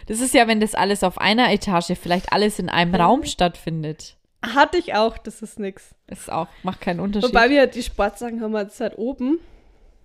[0.07, 4.17] Das ist ja, wenn das alles auf einer Etage, vielleicht alles in einem Raum stattfindet.
[4.43, 5.95] Hatte ich auch, das ist nix.
[6.07, 7.29] Das ist auch, macht keinen Unterschied.
[7.29, 9.39] Wobei wir die Sportsachen haben wir jetzt halt oben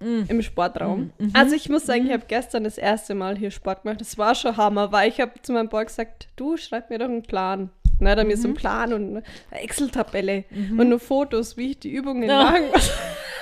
[0.03, 0.23] Mm.
[0.29, 1.13] im Sportraum.
[1.19, 1.31] Mhm.
[1.35, 4.01] Also ich muss sagen, ich habe gestern das erste Mal hier Sport gemacht.
[4.01, 7.05] Das war schon Hammer, weil ich habe zu meinem Boy gesagt, du schreib mir doch
[7.05, 7.69] einen Plan.
[8.01, 8.55] Dann hat er mir so Mhm.
[8.55, 9.17] einen Plan und
[9.51, 10.45] eine Excel-Tabelle
[10.77, 12.45] und nur Fotos, wie ich die Übungen Ja.
[12.45, 12.91] machen muss.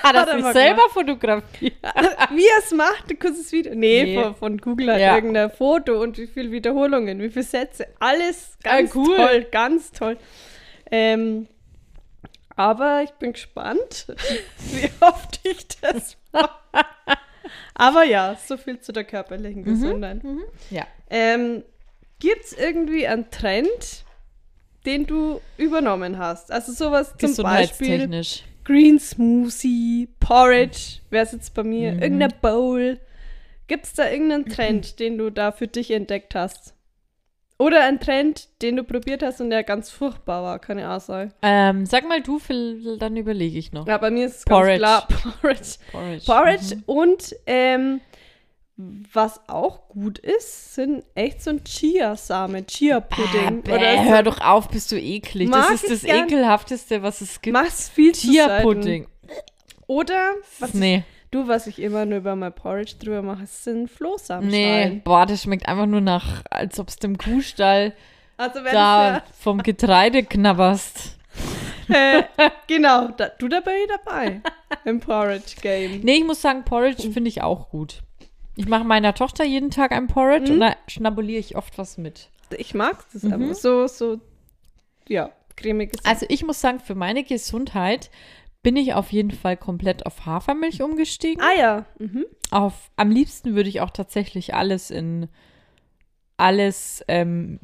[0.03, 1.73] Hat er sich selber fotografiert?
[2.33, 3.73] wie er es macht, ein kurzes Video.
[3.75, 4.21] Nee, Nee.
[4.23, 5.15] Von, von Google hat Ja.
[5.15, 7.87] irgendein Foto und wie viele Wiederholungen, wie viele Sätze.
[7.99, 9.15] Alles Ah, ganz cool.
[9.17, 10.17] toll, ganz toll.
[10.91, 11.47] Ähm,
[12.55, 14.07] aber ich bin gespannt,
[14.71, 16.49] wie oft ich das mache.
[17.73, 20.21] aber ja, so viel zu der körperlichen Gesundheit.
[20.69, 20.85] Ja.
[21.09, 21.63] Ähm,
[22.19, 24.03] Gibt es irgendwie einen Trend,
[24.85, 26.51] den du übernommen hast?
[26.51, 28.09] Also sowas zum Beispiel.
[28.65, 31.99] Green Smoothie, Porridge, wäre es jetzt bei mir, Mhm.
[32.03, 32.99] irgendeine Bowl.
[33.67, 36.75] Gibt es da irgendeinen Trend, den du da für dich entdeckt hast?
[37.57, 41.33] Oder einen Trend, den du probiert hast und der ganz furchtbar war, keine auch sein.
[41.41, 43.85] Ähm, sag mal du, Phil, dann überlege ich noch.
[43.85, 44.79] Ja, bei mir ist es Porridge.
[44.79, 45.69] ganz klar Porridge.
[45.91, 46.25] Porridge.
[46.25, 46.83] Porridge Mhm.
[46.85, 48.01] und ähm,
[49.11, 53.63] was auch gut ist, sind echt so ein Chia-Samen, Chia-Pudding.
[53.69, 54.09] Oder so.
[54.09, 55.49] hör doch auf, bist du eklig.
[55.49, 57.53] Mag das ist ich das ekelhafteste, was es gibt.
[57.53, 59.07] Mach's viel Chia-Pudding.
[59.87, 63.87] Oder, was Nee, du, was ich immer nur über mein Porridge drüber mache, sind nee.
[63.87, 65.01] Flohsamenschalen.
[65.03, 67.93] Boah, das schmeckt einfach nur nach, als ob es dem Kuhstall
[68.37, 71.17] Also wenn da vom Getreide knabberst.
[71.89, 72.23] äh,
[72.67, 74.41] genau, da, du dabei dabei
[74.85, 75.99] im Porridge-Game.
[76.01, 78.03] Nee, ich muss sagen, Porridge finde ich auch gut.
[78.59, 82.27] Ich mache meiner Tochter jeden Tag ein Porridge und da schnabuliere ich oft was mit.
[82.57, 83.31] Ich mag das Mhm.
[83.33, 83.55] einfach.
[83.55, 84.19] So, so,
[85.07, 86.03] ja, cremiges.
[86.03, 88.11] Also ich muss sagen, für meine Gesundheit
[88.61, 91.41] bin ich auf jeden Fall komplett auf Hafermilch umgestiegen.
[91.41, 92.25] ah ja, mhm.
[92.51, 95.29] Auf, am liebsten würde ich auch tatsächlich alles in
[96.35, 97.59] alles ähm,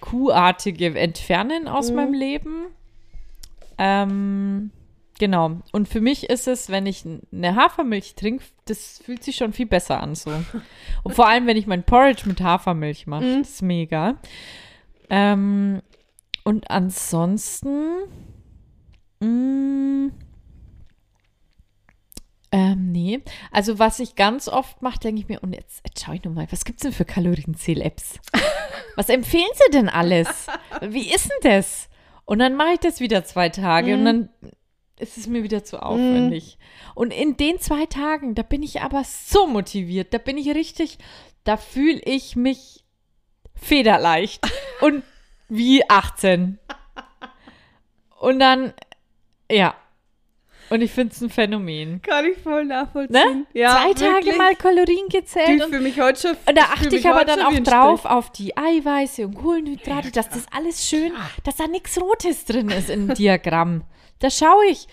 [0.00, 1.96] Kuhartige entfernen aus Mhm.
[1.96, 2.66] meinem Leben.
[3.76, 4.70] Ähm,
[5.18, 5.60] genau.
[5.72, 9.66] Und für mich ist es, wenn ich eine Hafermilch trinke, das fühlt sich schon viel
[9.66, 10.30] besser an so.
[11.02, 13.38] Und vor allem, wenn ich mein Porridge mit Hafermilch mache, Mhm.
[13.42, 14.16] das ist mega.
[15.10, 15.82] Ähm,
[16.44, 17.92] und ansonsten,
[19.20, 20.10] mh,
[22.52, 23.20] ähm, nee.
[23.50, 26.32] Also was ich ganz oft mache, denke ich mir, und jetzt, jetzt schaue ich nur
[26.34, 28.20] mal, was gibt's denn für Kalorienzähl-Apps?
[28.96, 30.46] was empfehlen sie denn alles?
[30.80, 31.88] Wie ist denn das?
[32.24, 34.28] Und dann mache ich das wieder zwei Tage und dann
[34.98, 36.58] ist es mir wieder zu aufwendig.
[36.94, 40.98] Und in den zwei Tagen, da bin ich aber so motiviert, da bin ich richtig,
[41.44, 42.84] da fühle ich mich
[43.54, 44.46] federleicht
[44.80, 45.02] und
[45.48, 46.58] wie 18.
[48.20, 48.72] Und dann,
[49.50, 49.74] ja.
[50.68, 52.02] Und ich finde es ein Phänomen.
[52.02, 53.12] Kann ich voll nachvollziehen.
[53.12, 53.46] Ne?
[53.52, 54.36] Ja, Zwei Tage wirklich.
[54.36, 55.62] mal Kalorien gezählt.
[55.62, 56.36] Und, für mich heute schon.
[56.44, 58.12] und da achte ich aber dann auch drauf Strich.
[58.12, 61.12] auf die Eiweiße und Kohlenhydrate, dass das alles schön,
[61.44, 63.84] dass da nichts Rotes drin ist im Diagramm.
[64.18, 64.86] Da schaue ich.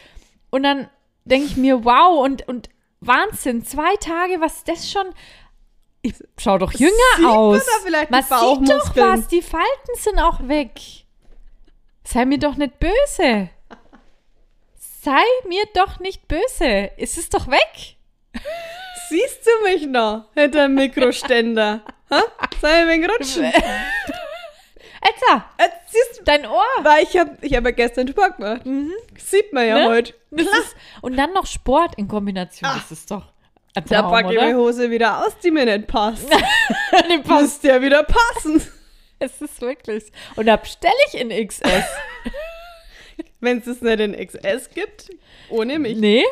[0.49, 0.89] Und dann
[1.25, 2.69] denke ich mir, wow, und, und
[2.99, 5.07] Wahnsinn, zwei Tage, was das schon?
[6.01, 7.65] Ich schau doch jünger Sieht man aus.
[7.65, 10.79] da vielleicht die man sieht doch was, die Falten sind auch weg.
[12.03, 13.49] Sei mir doch nicht böse.
[15.01, 16.91] Sei mir doch nicht böse.
[16.97, 17.95] Es ist doch weg.
[19.09, 21.81] Siehst du mich noch hinter dem Mikroständer?
[22.09, 22.23] ha?
[22.61, 23.51] Ein wenig rutschen?
[25.03, 26.63] Etza, Äh, siehst du, dein Ohr.
[26.81, 28.61] weil ich habe ich hab ja gestern Sport gemacht.
[29.17, 29.87] Sieht man ja Ne?
[29.89, 30.13] heute.
[30.31, 32.67] Das ist, und dann noch Sport in Kombination.
[32.73, 33.25] Das ist doch
[33.75, 34.55] ein Da Traum, packe ich oder?
[34.55, 36.27] Hose wieder aus, die mir nicht passt.
[37.07, 37.63] Nee, passt.
[37.63, 38.61] Muss ja wieder passen.
[39.19, 40.05] Es ist wirklich.
[40.35, 41.63] Und da bestelle ich in XS.
[43.39, 45.09] Wenn es es nicht in XS gibt,
[45.49, 45.97] ohne mich.
[45.97, 46.23] nee.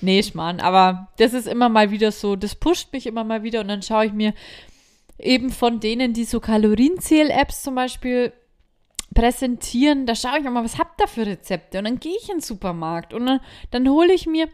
[0.00, 0.60] Nee, Schmarrn.
[0.60, 3.60] Aber das ist immer mal wieder so, das pusht mich immer mal wieder.
[3.60, 4.32] Und dann schaue ich mir
[5.22, 8.32] eben von denen, die so Kalorienzähl-Apps zum Beispiel
[9.14, 11.78] präsentieren, da schaue ich auch mal, was habt ihr für Rezepte?
[11.78, 13.40] Und dann gehe ich in den Supermarkt und dann,
[13.70, 14.48] dann hole ich mir,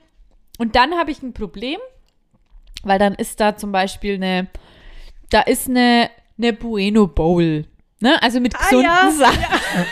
[0.58, 1.78] und dann habe ich ein Problem,
[2.82, 4.48] weil dann ist da zum Beispiel eine,
[5.30, 7.66] da ist eine, eine Bueno Bowl,
[8.00, 8.22] ne?
[8.22, 9.44] Also mit Ah, gesunden ja, Sachen.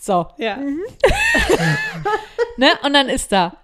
[0.00, 0.56] so, Ja.
[2.56, 2.68] ne?
[2.84, 3.56] Und dann ist da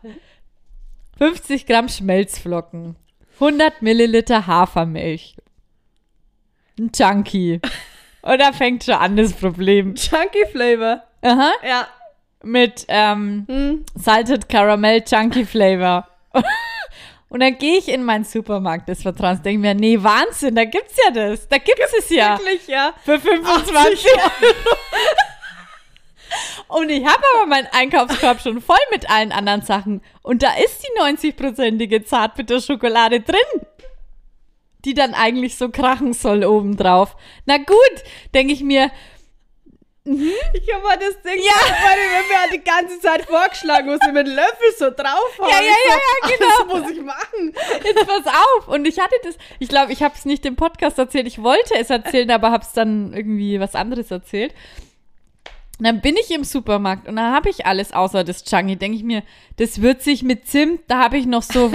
[1.19, 2.97] 50 Gramm Schmelzflocken,
[3.35, 5.37] 100 Milliliter Hafermilch,
[6.79, 7.61] ein Chunky.
[8.23, 9.95] Und da fängt schon an das Problem.
[9.97, 11.03] Chunky Flavor.
[11.23, 11.53] Aha.
[11.67, 11.89] Ja.
[12.43, 13.85] Mit ähm, Hm.
[13.95, 16.09] Salted Caramel Chunky Flavor.
[17.29, 20.95] Und dann gehe ich in meinen Supermarkt des Vertrauens, denke mir, nee, Wahnsinn, da gibt's
[21.05, 21.49] ja das.
[21.49, 22.39] Da gibt's es ja.
[22.39, 22.95] Wirklich, ja.
[23.05, 24.55] Für 25 Euro.
[26.81, 30.01] Und ich habe aber meinen Einkaufskorb schon voll mit allen anderen Sachen.
[30.23, 33.67] Und da ist die 90-prozentige Zartbitterschokolade drin.
[34.85, 37.17] Die dann eigentlich so krachen soll obendrauf.
[37.47, 38.05] Na gut,
[38.35, 38.91] denke ich mir,
[40.07, 41.53] Ich habe mal das Ding, ja.
[41.65, 45.51] wenn mir halt die ganze Zeit vorgeschlagen, muss ich mit dem Löffel so draufhauen.
[45.51, 46.59] Ja, ja, ja, so, ja, genau.
[46.59, 47.55] Das muss ich machen.
[47.85, 48.69] jetzt pass auf.
[48.69, 51.27] Und ich hatte das, ich glaube, ich habe es nicht im Podcast erzählt.
[51.27, 54.53] Ich wollte es erzählen, aber habe es dann irgendwie was anderes erzählt.
[55.79, 58.77] Und dann bin ich im Supermarkt und da habe ich alles außer das Chunky.
[58.77, 59.23] Denke ich mir,
[59.57, 61.73] das wird sich mit Zimt, da habe ich noch so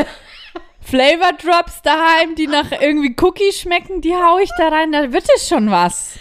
[0.89, 5.27] Flavor Drops daheim, die nach irgendwie Cookie schmecken, die hau ich da rein, da wird
[5.35, 6.17] es schon was.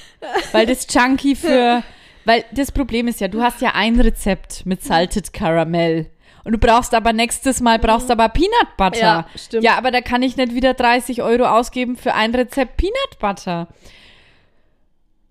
[0.52, 1.82] Weil das Chunky für,
[2.24, 6.10] weil das Problem ist ja, du hast ja ein Rezept mit Salted Caramel.
[6.44, 8.98] Und du brauchst aber nächstes Mal brauchst aber Peanut Butter.
[8.98, 9.64] Ja, stimmt.
[9.64, 13.68] Ja, aber da kann ich nicht wieder 30 Euro ausgeben für ein Rezept Peanut Butter.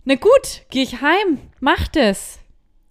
[0.03, 2.39] Na gut, gehe ich heim, mach das.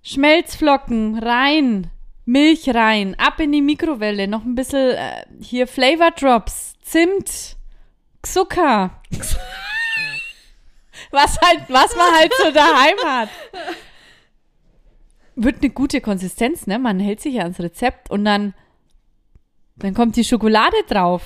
[0.03, 1.91] Schmelzflocken rein,
[2.27, 7.57] Milch rein, ab in die Mikrowelle, noch ein bisschen äh, hier Flavor Drops, Zimt,
[8.23, 9.01] Zucker.
[11.13, 13.29] was halt, was man halt so daheim hat.
[15.37, 16.81] Wird eine gute Konsistenz, ne?
[16.81, 18.55] Man hält sich ja ans Rezept und dann,
[19.77, 21.23] dann kommt die Schokolade drauf.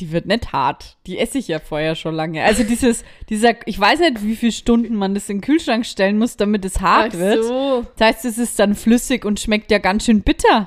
[0.00, 0.96] Die wird nicht hart.
[1.06, 2.42] Die esse ich ja vorher schon lange.
[2.44, 6.18] Also dieses, dieser, ich weiß nicht, wie viele Stunden man das in den Kühlschrank stellen
[6.18, 7.44] muss, damit es hart Ach wird.
[7.44, 7.86] so.
[7.96, 10.66] Das heißt, es ist dann flüssig und schmeckt ja ganz schön bitter.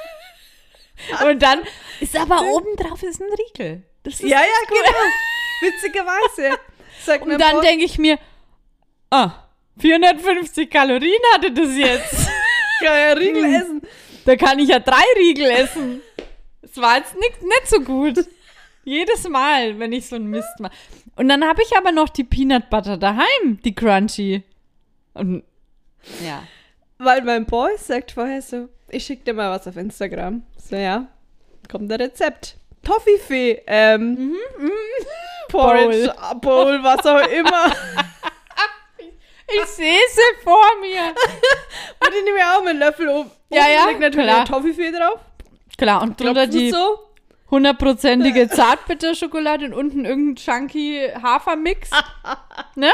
[1.30, 1.60] und dann
[2.00, 3.82] ist aber obendrauf ist ein Riegel.
[4.02, 4.98] Das ist Ja, ja, genau.
[5.62, 6.58] Witzigerweise.
[7.04, 8.18] Sagt Und dann denke ich mir,
[9.10, 9.32] ah,
[9.78, 12.28] 450 Kalorien hatte das jetzt.
[12.80, 13.82] kann ja Riegel essen.
[14.24, 16.00] Da kann ich ja drei Riegel essen.
[16.76, 18.26] Es war jetzt nicht, nicht so gut.
[18.84, 20.74] Jedes Mal, wenn ich so einen Mist mache.
[21.16, 24.42] Und dann habe ich aber noch die Peanut Butter daheim, die Crunchy.
[25.14, 25.42] Und
[26.22, 26.42] ja.
[26.98, 30.42] Weil mein Boy sagt vorher so, ich schicke dir mal was auf Instagram.
[30.62, 31.06] So, ja,
[31.70, 32.58] kommt ein Rezept.
[32.84, 34.36] Toffifee, ähm,
[35.48, 36.12] Porridge,
[36.42, 36.64] Bowl.
[36.74, 37.72] Bowl, was auch immer.
[39.48, 41.02] Ich sehe sie vor mir.
[42.00, 43.30] Und ich nehme auch meinen Löffel um.
[43.48, 44.44] Ja, ja, Liegt natürlich klar.
[44.44, 45.20] Toffifee drauf.
[45.78, 46.98] Klar, und drunter die so.
[47.50, 51.90] hundertprozentige Zartbitterschokolade und unten irgendein chunky Hafermix.
[52.76, 52.90] ne?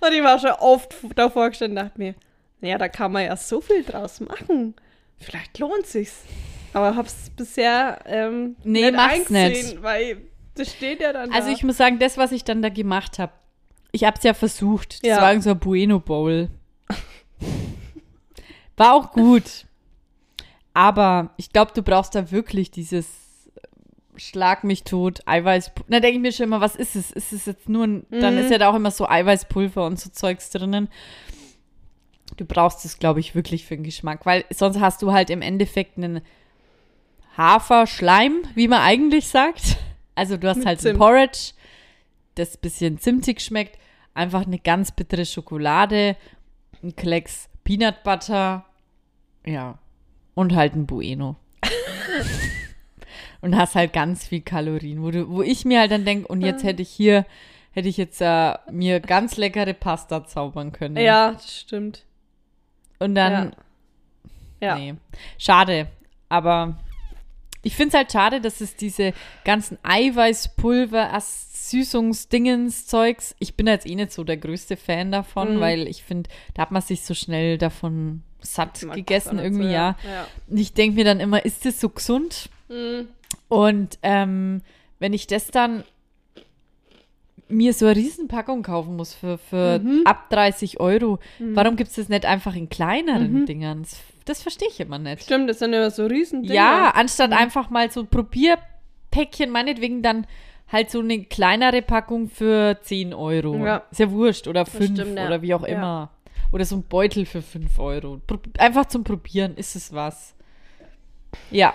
[0.00, 2.14] Und ich war schon oft davor gestanden und dachte mir,
[2.60, 4.74] naja, da kann man ja so viel draus machen.
[5.18, 6.24] Vielleicht lohnt sich's.
[6.72, 9.82] Aber hab's bisher ähm, Nee, nicht mach's nicht.
[9.82, 10.22] weil
[10.54, 11.54] das steht ja dann Also da.
[11.54, 13.32] ich muss sagen, das, was ich dann da gemacht habe,
[13.92, 15.02] ich habe es ja versucht.
[15.02, 15.20] Das Ja.
[15.20, 16.48] war irgend so ein Bueno Bowl.
[18.76, 19.66] War auch gut.
[20.74, 23.08] Aber ich glaube, du brauchst da wirklich dieses
[24.16, 25.72] Schlag mich tot, Eiweiß.
[25.88, 27.10] Na, denke ich mir schon immer, was ist es?
[27.10, 28.40] Ist es jetzt nur ein, dann Mhm.
[28.40, 30.88] ist ja da auch immer so Eiweißpulver und so Zeugs drinnen.
[32.36, 35.42] Du brauchst es, glaube ich, wirklich für den Geschmack, weil sonst hast du halt im
[35.42, 36.20] Endeffekt einen
[37.36, 39.76] Haferschleim, wie man eigentlich sagt.
[40.14, 40.98] Also du hast Mit halt ein Zimt.
[40.98, 41.52] Porridge,
[42.34, 43.78] das bisschen zimtig schmeckt,
[44.14, 46.16] einfach eine ganz bittere Schokolade,
[46.82, 48.64] ein Klecks Peanut Butter,
[49.46, 49.78] ja,
[50.34, 51.36] und halt ein Bueno.
[53.40, 56.42] und hast halt ganz viel Kalorien, wo, du, wo ich mir halt dann denke, und
[56.42, 57.24] jetzt hätte ich hier,
[57.72, 60.96] hätte ich jetzt äh, mir ganz leckere Pasta zaubern können.
[60.96, 62.04] ja, das stimmt.
[62.98, 63.54] Und dann,
[64.60, 64.76] Ja.
[64.76, 64.94] nee,
[65.38, 65.88] schade,
[66.28, 66.78] aber
[67.62, 69.12] ich finde es halt schade, dass es diese
[69.44, 75.60] ganzen Eiweißpulver, Süßungsdingens, Zeugs, ich bin jetzt eh nicht so der größte Fan davon, Mhm.
[75.60, 79.70] weil ich finde, da hat man sich so schnell davon satt Mag gegessen irgendwie, so,
[79.70, 79.96] ja.
[80.04, 80.26] ja.
[80.48, 82.48] Und ich denke mir dann immer, ist das so gesund?
[82.68, 83.08] Mhm.
[83.48, 84.62] Und ähm,
[84.98, 85.84] wenn ich das dann
[87.48, 90.02] mir so eine Riesenpackung kaufen muss für, für Mhm.
[90.04, 93.46] ab 30 Euro, warum gibt es das nicht einfach in kleineren Mhm.
[93.46, 93.82] Dingern?
[93.82, 95.22] Das, das verstehe ich immer nicht.
[95.24, 96.54] Stimmt, das sind ja so riesen Dinger.
[96.54, 97.36] Ja, anstatt Mhm.
[97.36, 100.26] einfach mal so Probierpäckchen, meinetwegen dann
[100.70, 103.56] halt so eine kleinere Packung für 10 Euro.
[103.56, 103.82] Ja.
[103.90, 104.46] Ist ja wurscht.
[104.46, 105.26] Oder 5 stimmt, ja.
[105.26, 105.74] oder wie auch Ja.
[105.74, 106.10] immer.
[106.52, 108.20] Oder so ein Beutel für 5 Euro.
[108.58, 110.34] Einfach zum Probieren ist es was.
[111.50, 111.74] Ja.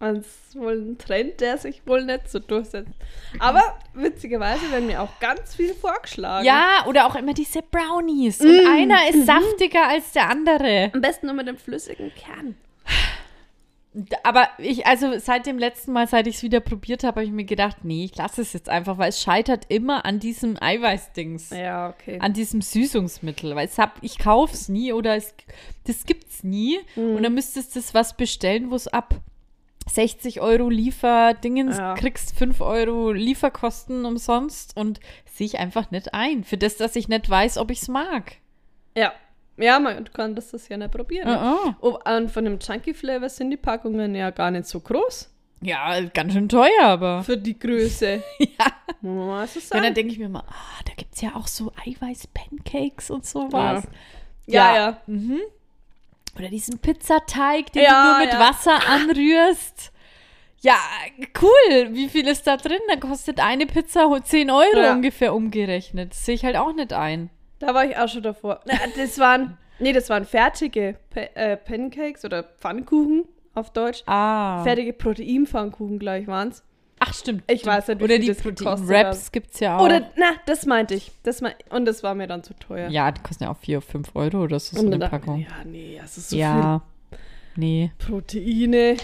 [0.00, 2.92] Das ist wohl ein Trend, der sich wohl nicht so durchsetzt.
[3.40, 6.46] Aber witzigerweise werden mir auch ganz viel vorgeschlagen.
[6.46, 8.38] Ja, oder auch immer diese Brownies.
[8.38, 8.44] Mm.
[8.46, 9.08] Und einer Mhm.
[9.20, 10.90] ist saftiger als der andere.
[10.94, 12.54] Am besten nur mit dem flüssigen Kern.
[14.22, 17.32] Aber ich, also seit dem letzten Mal, seit ich es wieder probiert habe, habe ich
[17.32, 21.50] mir gedacht, nee, ich lasse es jetzt einfach, weil es scheitert immer an diesem Eiweißdings.
[21.50, 22.18] Ja, okay.
[22.20, 25.34] an diesem Süßungsmittel, weil es hab, ich kauf's nie oder es,
[25.86, 27.16] das gibt's nie Mhm.
[27.16, 29.14] und dann müsstest du das was bestellen, wo es ab
[29.90, 31.94] 60 Euro Lieferdingens Ja.
[31.94, 36.44] kriegst 5 Euro Lieferkosten umsonst und sehe ich einfach nicht ein.
[36.44, 38.34] Für das, dass ich nicht weiß, ob ich's mag.
[38.96, 39.12] Ja.
[39.58, 41.28] Ja, man kann das, das ja nicht probieren.
[41.28, 41.74] -uh.
[41.80, 45.30] Oh, und von dem Chunky Flavor sind die Packungen ja gar nicht so groß.
[45.60, 47.22] Ja, ganz schön teuer, aber.
[47.24, 48.22] Für die Größe.
[48.38, 48.66] Ja.
[49.00, 49.82] Muss man mal so Und sagen.
[49.84, 53.84] dann denke ich mir mal, ah, da gibt's ja auch so Eiweiß-Pancakes und sowas.
[54.46, 55.00] Ja, ja.
[55.06, 55.40] Mhm.
[56.36, 58.40] Oder diesen Pizzateig, den Ja, du nur mit ja.
[58.40, 59.92] Wasser anrührst.
[60.60, 60.76] Ja,
[61.40, 61.88] cool.
[61.94, 62.78] Wie viel ist da drin?
[62.88, 64.92] Da kostet eine Pizza 10 Euro Ja.
[64.92, 66.10] ungefähr umgerechnet.
[66.12, 67.30] Das sehe ich halt auch nicht ein.
[67.58, 68.60] Da war ich auch schon davor.
[68.66, 74.02] Na, das waren, nee, das waren fertige äh, Pancakes oder Pfannkuchen auf Deutsch.
[74.06, 74.62] Ah.
[74.62, 76.62] Fertige Proteinpfannkuchen, glaube ich, waren es.
[77.00, 77.44] Ach, stimmt.
[77.46, 77.74] Ich stimmt.
[77.76, 79.84] weiß nicht, Oder die Protein-Wraps gibt es ja auch.
[79.84, 81.12] Oder, na, das meinte ich.
[81.22, 82.88] Das mein, und das war mir dann zu teuer.
[82.88, 85.40] ja, die kosten ja auch 4, 5 Euro oder so, so eine Packung.
[85.40, 86.82] ja, nee, das ist so ja.
[87.54, 87.92] Nee.
[87.98, 88.96] viel Proteine.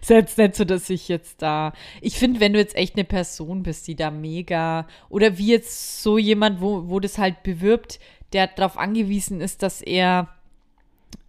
[0.00, 1.72] Ist jetzt nicht so, dass ich jetzt da.
[2.00, 4.86] Ich finde, wenn du jetzt echt eine Person bist, die da mega.
[5.08, 8.00] Oder wie jetzt so jemand, wo, wo das halt bewirbt,
[8.32, 10.28] der darauf angewiesen ist, dass er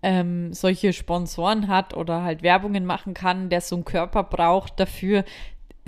[0.03, 5.24] ähm, solche Sponsoren hat oder halt Werbungen machen kann, der so einen Körper braucht dafür,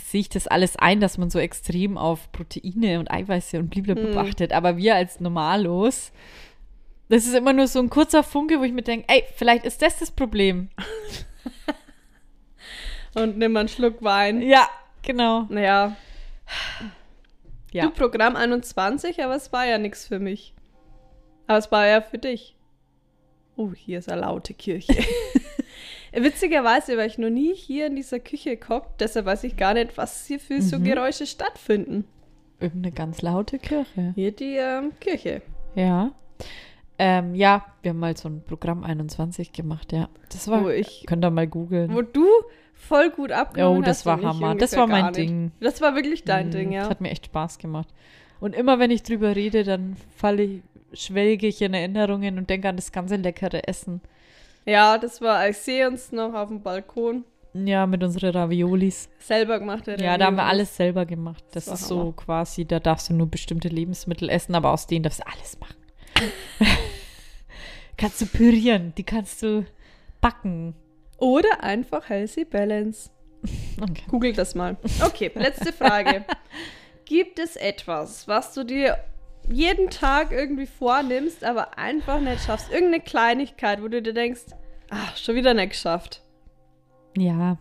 [0.01, 4.11] sehe ich das alles ein, dass man so extrem auf Proteine und Eiweiße und blablabla
[4.11, 4.17] Hm.
[4.17, 4.53] achtet.
[4.53, 6.11] Aber wir als Normalos,
[7.09, 9.81] das ist immer nur so ein kurzer Funke, wo ich mir denke, ey, vielleicht ist
[9.81, 10.69] das das Problem.
[13.15, 14.41] Und nimm mal einen Schluck Wein.
[14.41, 14.67] Ja,
[15.03, 15.45] genau.
[15.49, 15.95] Naja,
[17.71, 17.83] Ja.
[17.83, 20.53] du Programm 21, aber es war ja nichts für mich.
[21.47, 22.55] Aber es war ja für dich.
[23.55, 24.93] Oh, hier ist eine laute Kirche.
[26.13, 29.97] Witzigerweise war ich noch nie hier in dieser Küche gekocht, deshalb weiß ich gar nicht,
[29.97, 30.83] was hier für so Mhm.
[30.83, 32.05] Geräusche stattfinden.
[32.59, 34.13] Irgendeine ganz laute Kirche.
[34.15, 35.41] Hier die ähm, Kirche.
[35.75, 36.11] Ja.
[36.99, 40.07] Ähm, ja, wir haben mal so ein Programm 21 gemacht, ja.
[40.31, 41.93] Das war, Wo ich- könnt ihr mal googeln.
[41.93, 42.27] Wo du
[42.87, 44.55] voll gut abgenommen Oh, das war Hammer.
[44.55, 45.13] Das war mein.
[45.13, 45.51] Ding.
[45.59, 46.81] Das war wirklich dein Mm, Ding, ja.
[46.81, 47.87] Das hat mir echt Spaß gemacht.
[48.39, 50.61] Und immer wenn ich drüber rede, dann falle ich,
[50.93, 54.01] schwelge ich in Erinnerungen und denke an das ganze leckere Essen.
[54.65, 57.23] Ja, das war, ich sehe uns noch auf dem Balkon.
[57.53, 59.09] Ja, mit unseren Raviolis.
[59.19, 59.85] Selber gemacht.
[59.87, 61.43] Ja, da haben wir alles selber gemacht.
[61.51, 62.13] Das, Das ist war so Hammer.
[62.13, 65.75] quasi, da darfst du nur bestimmte Lebensmittel essen, aber aus denen darfst du alles machen.
[67.97, 69.65] kannst du pürieren, die kannst du
[70.21, 70.73] backen.
[71.23, 73.09] Oder einfach Healthy Balance.
[73.81, 74.03] Okay.
[74.09, 74.75] Google das mal.
[75.05, 76.25] Okay, letzte Frage.
[77.05, 78.97] Gibt es etwas, was du dir
[79.49, 82.69] jeden Tag irgendwie vornimmst, aber einfach nicht schaffst?
[82.73, 84.41] Irgendeine Kleinigkeit, wo du dir denkst,
[84.89, 86.21] ach, schon wieder nicht geschafft.
[87.17, 87.57] Ja.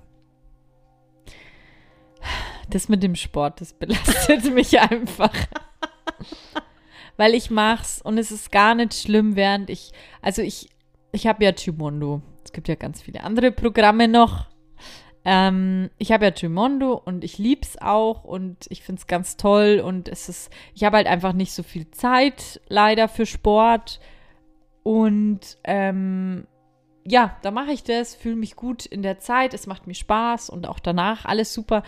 [2.68, 5.34] Das mit dem Sport, das belastet mich einfach.
[7.16, 10.68] Weil ich mach's und es ist gar nicht schlimm, während ich, also ich,
[11.12, 12.22] ich habe ja Gimondo.
[12.52, 14.48] Es gibt ja ganz viele andere Programme noch.
[15.24, 20.06] Ähm, ich habe ja Gimondo und ich lieb's auch und ich find's ganz toll und
[20.06, 24.00] es ist, ich habe halt einfach nicht so viel Zeit leider für Sport
[24.82, 26.46] und ähm,
[27.06, 30.50] ja, da mache ich das, fühle mich gut in der Zeit, es macht mir Spaß
[30.50, 31.82] und auch danach alles super.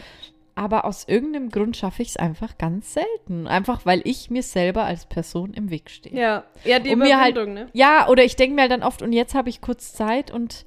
[0.57, 3.49] Aber aus irgendeinem Grund schaffe ich es einfach ganz selten.
[3.49, 6.17] Einfach weil ich mir selber als Person im Weg stehe.
[6.17, 7.69] Ja, ja die Und mir halt- ne?
[7.73, 10.65] Ja, oder ich denke mir halt dann oft, und jetzt habe ich kurz Zeit und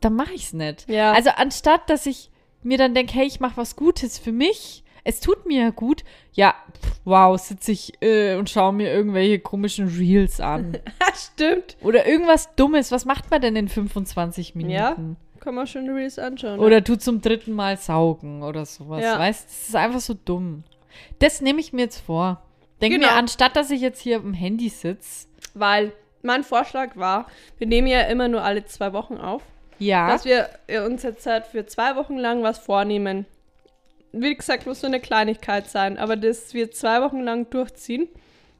[0.00, 0.88] dann mache ich es nicht.
[0.88, 1.12] Ja.
[1.12, 2.30] Also anstatt, dass ich
[2.62, 6.54] mir dann denke, hey, ich mache was Gutes für mich, es tut mir gut, ja,
[7.04, 10.78] wow, sitze ich äh, und schaue mir irgendwelche komischen Reels an.
[11.14, 11.76] Stimmt.
[11.82, 12.92] Oder irgendwas Dummes.
[12.92, 14.72] Was macht man denn in 25 Minuten?
[14.74, 14.96] Ja.
[15.40, 16.60] Kann man schon Reels anschauen.
[16.60, 19.02] Oder du zum dritten Mal saugen oder sowas.
[19.02, 19.18] Ja.
[19.18, 20.64] Weißt das ist einfach so dumm.
[21.18, 22.42] Das nehme ich mir jetzt vor.
[22.80, 23.10] Denke Genau.
[23.10, 27.26] mir, anstatt dass ich jetzt hier am Handy sitze, Weil mein Vorschlag war,
[27.58, 29.42] wir nehmen ja immer nur alle zwei Wochen auf,
[29.78, 33.24] ja, dass wir äh, uns jetzt halt für zwei Wochen lang was vornehmen.
[34.12, 38.08] Wie gesagt, muss nur eine Kleinigkeit sein, aber das wir zwei Wochen lang durchziehen.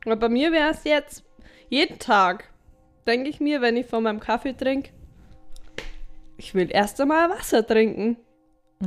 [0.06, 1.24] Aber bei mir wäre es jetzt
[1.68, 2.44] jeden Tag,
[3.06, 4.90] denke ich mir, wenn ich von meinem Kaffee trinke,
[6.40, 8.16] ich will erst einmal Wasser trinken.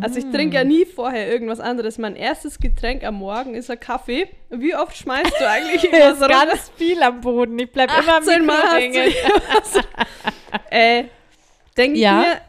[0.01, 0.59] Also ich trinke Mm.
[0.59, 1.99] ja nie vorher irgendwas anderes.
[1.99, 4.27] Mein erstes Getränk am Morgen ist ein Kaffee.
[4.49, 6.47] Wie oft schmeißt du eigentlich irgendwas runter?
[6.47, 7.59] ganz viel am Boden.
[7.59, 9.81] Ich bleib immer am 18 Mal hast du Mikro
[10.71, 11.03] äh,
[11.77, 12.21] denke Ja.
[12.21, 12.41] ich mir,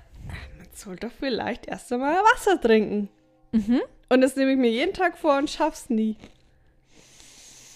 [0.58, 3.10] man soll doch vielleicht erst einmal Wasser trinken.
[3.52, 3.82] Mhm.
[4.08, 6.16] Und das nehme ich mir jeden Tag vor und schaff's nie.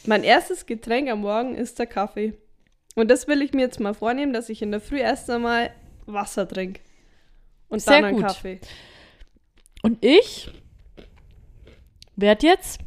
[0.07, 2.33] Mein erstes Getränk am Morgen ist der Kaffee.
[2.95, 5.71] Und das will ich mir jetzt mal vornehmen, dass ich in der Früh erst einmal
[6.07, 6.81] Wasser trinke.
[7.69, 8.23] Und Sehr dann gut.
[8.23, 8.61] Kaffee.
[9.83, 10.51] Und ich
[12.17, 12.81] werde jetzt,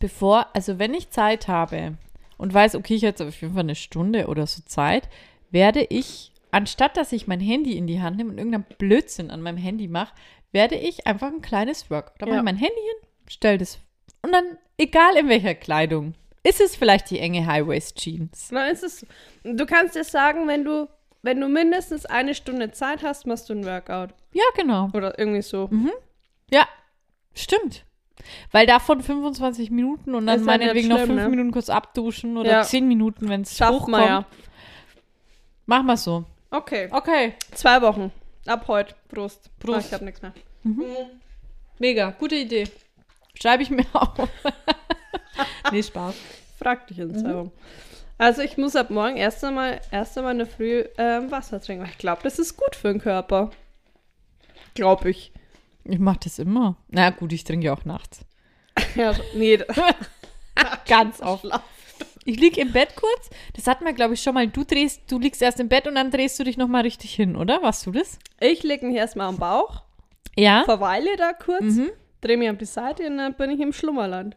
[0.00, 1.94] bevor, also wenn ich Zeit habe
[2.38, 5.08] und weiß, okay, ich habe jetzt auf jeden Fall eine Stunde oder so Zeit,
[5.50, 9.42] werde ich, anstatt dass ich mein Handy in die Hand nehme und irgendeinen Blödsinn an
[9.42, 10.14] meinem Handy mache,
[10.52, 12.14] werde ich einfach ein kleines Workout.
[12.20, 12.40] Da mache Ja.
[12.40, 13.78] ich mein Handy hin, stelle das
[14.22, 18.48] und dann, egal in welcher Kleidung, ist es vielleicht die enge High-Waist-Jeans.
[18.48, 19.06] Dann ist es.
[19.44, 20.88] Du kannst dir sagen, wenn du,
[21.22, 24.10] wenn du mindestens eine Stunde Zeit hast, machst du ein Workout.
[24.32, 24.90] Ja, genau.
[24.94, 25.68] Oder irgendwie so.
[26.50, 26.66] Ja,
[27.34, 27.84] stimmt.
[28.50, 31.28] Weil davon 25 Minuten und dann meinetwegen noch schlimm, 5 ne?
[31.28, 32.62] Minuten kurz abduschen oder Ja.
[32.62, 33.88] 10 Minuten, wenn es hochkommt.
[33.88, 34.24] man ja.
[35.66, 36.24] Machen wir so.
[36.50, 36.88] Okay.
[36.90, 37.34] Okay.
[37.52, 38.10] Zwei Wochen.
[38.46, 38.94] Ab heute.
[39.08, 39.50] Prost.
[39.58, 39.76] Prost.
[39.78, 40.32] Ah, ich habe nichts mehr.
[41.78, 42.64] Mega, gute Idee.
[43.34, 44.10] Schreibe ich mir auf.
[45.72, 46.14] nee, Spaß.
[46.58, 47.18] Frag dich in Mhm.
[47.18, 47.52] zwei Wochen.
[48.18, 51.82] Also ich muss ab morgen erst einmal, erst einmal in der Früh ähm, Wasser trinken.
[51.84, 53.50] weil Ich glaube, das ist gut für den Körper.
[54.74, 55.32] Glaube ich.
[55.84, 56.76] Ich mache das immer.
[56.88, 58.20] Na gut, ich trinke ja auch nachts.
[58.94, 59.58] Ja, nee.
[60.88, 61.46] Ganz oft.
[62.24, 63.30] Ich liege im Bett kurz.
[63.54, 64.46] Das hatten wir, glaube ich, schon mal.
[64.48, 67.36] Du drehst, du liegst erst im Bett und dann drehst du dich nochmal richtig hin,
[67.36, 67.62] oder?
[67.62, 68.18] Warst du das?
[68.40, 69.82] Ich lege mich erstmal am Bauch,
[70.36, 70.64] Ja.
[70.64, 71.90] verweile da kurz, Mhm.
[72.20, 74.36] drehe mich auf die Seite und dann bin ich im Schlummerland.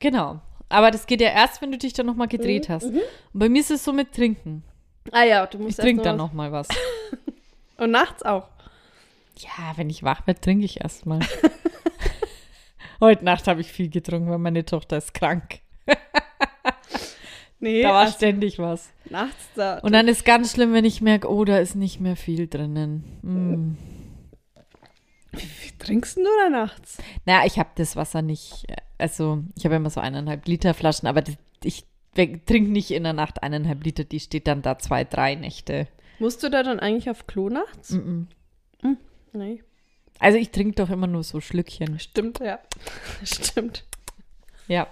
[0.00, 0.40] Genau.
[0.68, 2.84] Aber das geht ja erst, wenn du dich dann nochmal gedreht Mhm, hast.
[2.84, 3.00] Und
[3.32, 4.62] bei mir ist es so mit Trinken.
[5.12, 6.68] Ah ja, du Ich musst trinke erst dann was- noch mal was.
[7.76, 8.48] Und nachts auch.
[9.38, 11.20] Ja, wenn ich wach werde, trinke ich erst mal.
[13.00, 15.60] Heute Nacht habe ich viel getrunken, weil meine Tochter ist krank.
[17.60, 18.90] Nee, Da war also ständig was.
[19.08, 19.78] nachts da.
[19.78, 23.04] Und dann ist ganz schlimm, wenn ich merke, oh, da ist nicht mehr viel drinnen.
[23.22, 23.76] Mm.
[25.36, 26.98] Wie trinkst du da nachts?
[27.24, 28.66] Naja, ich habe das Wasser nicht,
[28.98, 33.12] also ich habe immer so eineinhalb Liter Flaschen, aber das, ich trinke nicht in der
[33.12, 35.88] Nacht eineinhalb Liter, die steht dann da zwei, drei Nächte.
[36.18, 37.90] Musst du da dann eigentlich auf Klo nachts?
[37.90, 37.96] Mm
[38.82, 38.96] -mm.
[39.32, 39.62] Nee.
[40.20, 41.98] Also ich trinke doch immer nur so Schlückchen.
[41.98, 42.60] Stimmt, ja.
[43.24, 43.84] Stimmt.
[44.68, 44.86] Ja.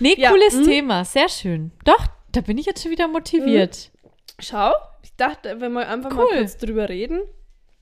[0.00, 0.64] Nee, Ja, cooles mm.
[0.64, 1.70] Thema, sehr schön.
[1.84, 3.90] Doch, da bin ich jetzt schon wieder motiviert.
[4.38, 4.72] Schau,
[5.02, 6.38] ich dachte, wenn wir einfach mal Cool.
[6.38, 7.20] kurz drüber reden.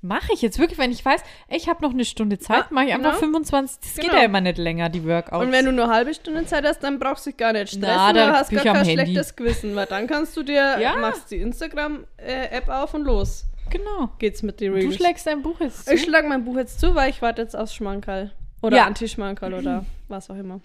[0.06, 2.84] Mache ich jetzt wirklich, wenn ich weiß, ich habe noch eine Stunde Zeit, Ja, mache
[2.84, 3.20] ich einfach genau.
[3.20, 3.78] 25.
[3.80, 4.16] Das geht Genau.
[4.16, 5.42] ja immer nicht länger, die Workouts.
[5.46, 7.68] Und wenn du nur eine halbe Stunde Zeit hast, dann brauchst du dich gar nicht
[7.68, 8.92] stressen, Na, da du hast gar kein Handy.
[8.92, 10.96] schlechtes Gewissen, weil dann kannst du dir, Ja.
[10.96, 14.10] machst die Instagram-App auf und los genau.
[14.18, 15.94] geht's mit den Du schlägst dein Buch jetzt zu.
[15.94, 18.30] Ich schlag mein Buch jetzt zu, weil ich warte jetzt aufs Schmankerl.
[18.62, 18.84] Oder Ja.
[18.86, 20.60] Anti-Schmankerl oder was auch immer.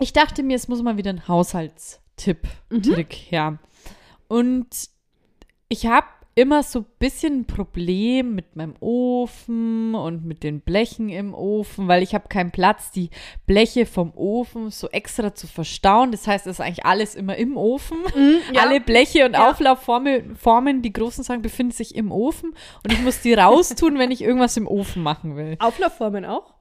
[0.00, 2.82] Ich dachte mir, es muss mal wieder ein Haushaltstipp, Mhm.
[2.82, 3.58] Trick her.
[4.28, 4.66] Und
[5.68, 11.08] ich habe immer so ein bisschen ein Problem mit meinem Ofen und mit den Blechen
[11.08, 13.10] im Ofen, weil ich habe keinen Platz, die
[13.46, 16.12] Bleche vom Ofen so extra zu verstauen.
[16.12, 17.98] Das heißt, es ist eigentlich alles immer im Ofen.
[18.54, 18.62] ja.
[18.62, 19.50] Alle Bleche und Ja.
[19.50, 22.54] Auflaufformen, Formen, die großen Sachen, befinden sich im Ofen.
[22.84, 25.56] Und ich muss die raustun, wenn ich irgendwas im Ofen machen will.
[25.58, 26.54] Auflaufformen auch?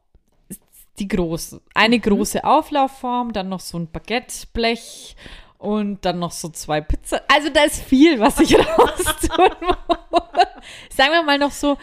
[1.00, 1.62] Die großen.
[1.74, 5.16] Eine große Auflaufform, dann noch so ein Baguetteblech
[5.58, 7.22] und dann noch so zwei Pizza.
[7.34, 10.48] Also da ist viel, was ich raustun muss.
[10.96, 11.78] Sagen wir mal noch so,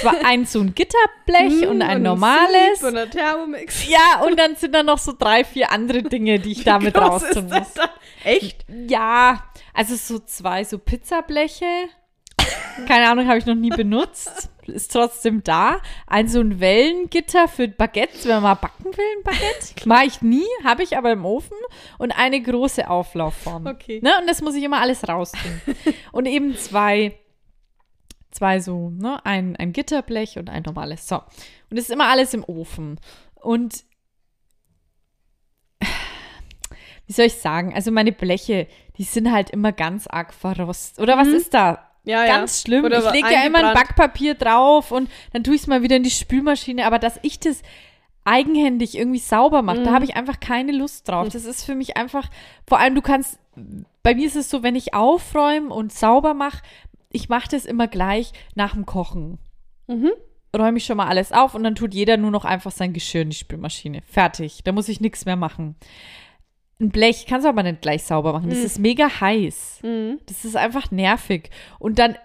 [0.00, 2.80] zwar ein so ein Gitterblech und ein normales.
[2.80, 3.88] Sieb Und ein Thermomix.
[3.88, 7.22] Ja, und dann sind da noch so drei, vier andere Dinge, die ich damit groß
[7.24, 7.74] raustun muss.
[8.24, 8.64] Echt?
[8.68, 11.88] Ja, also so zwei so Pizzableche.
[12.86, 14.50] Keine Ahnung, habe ich noch nie benutzt.
[14.66, 15.80] Ist trotzdem da.
[16.06, 19.88] Ein so ein Wellengitter für Baguettes, wenn man mal backen will, ein Baguette.
[19.88, 21.56] Mache ich nie, habe ich aber im Ofen.
[21.98, 23.66] Und eine große Auflaufform.
[23.66, 24.00] Okay.
[24.02, 24.12] Ne?
[24.20, 25.60] Und das muss ich immer alles raustun.
[26.12, 27.18] und eben zwei,
[28.30, 29.24] zwei so, ne?
[29.24, 31.06] Ein, ein Gitterblech und ein normales.
[31.08, 31.16] So.
[31.16, 32.98] Und das ist immer alles im Ofen.
[33.34, 33.84] Und
[37.06, 37.74] wie soll ich sagen?
[37.74, 38.66] Also meine Bleche,
[38.96, 41.02] die sind halt immer ganz arg verrostet.
[41.02, 41.90] Oder was ist da?
[42.04, 42.66] Ja, Ganz ja.
[42.66, 42.84] schlimm.
[42.84, 43.74] Oder ich lege ja immer ein.
[43.74, 46.84] Backpapier drauf und dann tue ich es mal wieder in die Spülmaschine.
[46.86, 47.62] Aber dass ich das
[48.24, 49.84] eigenhändig irgendwie sauber mache, Mhm.
[49.84, 51.28] da habe ich einfach keine Lust drauf.
[51.28, 52.28] Das ist für mich einfach,
[52.66, 53.38] vor allem du kannst,
[54.02, 56.62] bei mir ist es so, wenn ich aufräume und sauber mache,
[57.10, 59.38] ich mache das immer gleich nach dem Kochen.
[59.86, 60.10] Mhm.
[60.56, 63.22] Räume ich schon mal alles auf und dann tut jeder nur noch einfach sein Geschirr
[63.22, 64.02] in die Spülmaschine.
[64.06, 64.60] Fertig.
[64.64, 65.76] Da muss ich nichts mehr machen.
[66.80, 68.50] Ein Blech kannst du aber nicht gleich sauber machen.
[68.50, 69.80] Das ist mega heiß.
[69.82, 70.18] Mhm.
[70.26, 71.50] Das ist einfach nervig.
[71.78, 72.16] Und dann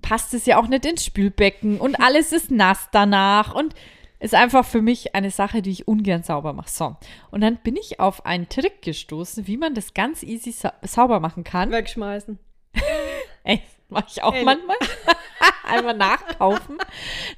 [0.00, 3.74] passt es ja auch nicht ins Spülbecken und alles ist nass danach und
[4.18, 6.70] ist einfach für mich eine Sache, die ich ungern sauber mache.
[6.70, 6.96] So.
[7.30, 11.20] Und dann bin ich auf einen Trick gestoßen, wie man das ganz easy sa sauber
[11.20, 11.70] machen kann.
[11.70, 12.38] Wegschmeißen.
[13.44, 14.44] Ey, mache ich auch Ey.
[14.44, 14.76] manchmal.
[15.64, 16.78] Einmal nachkaufen.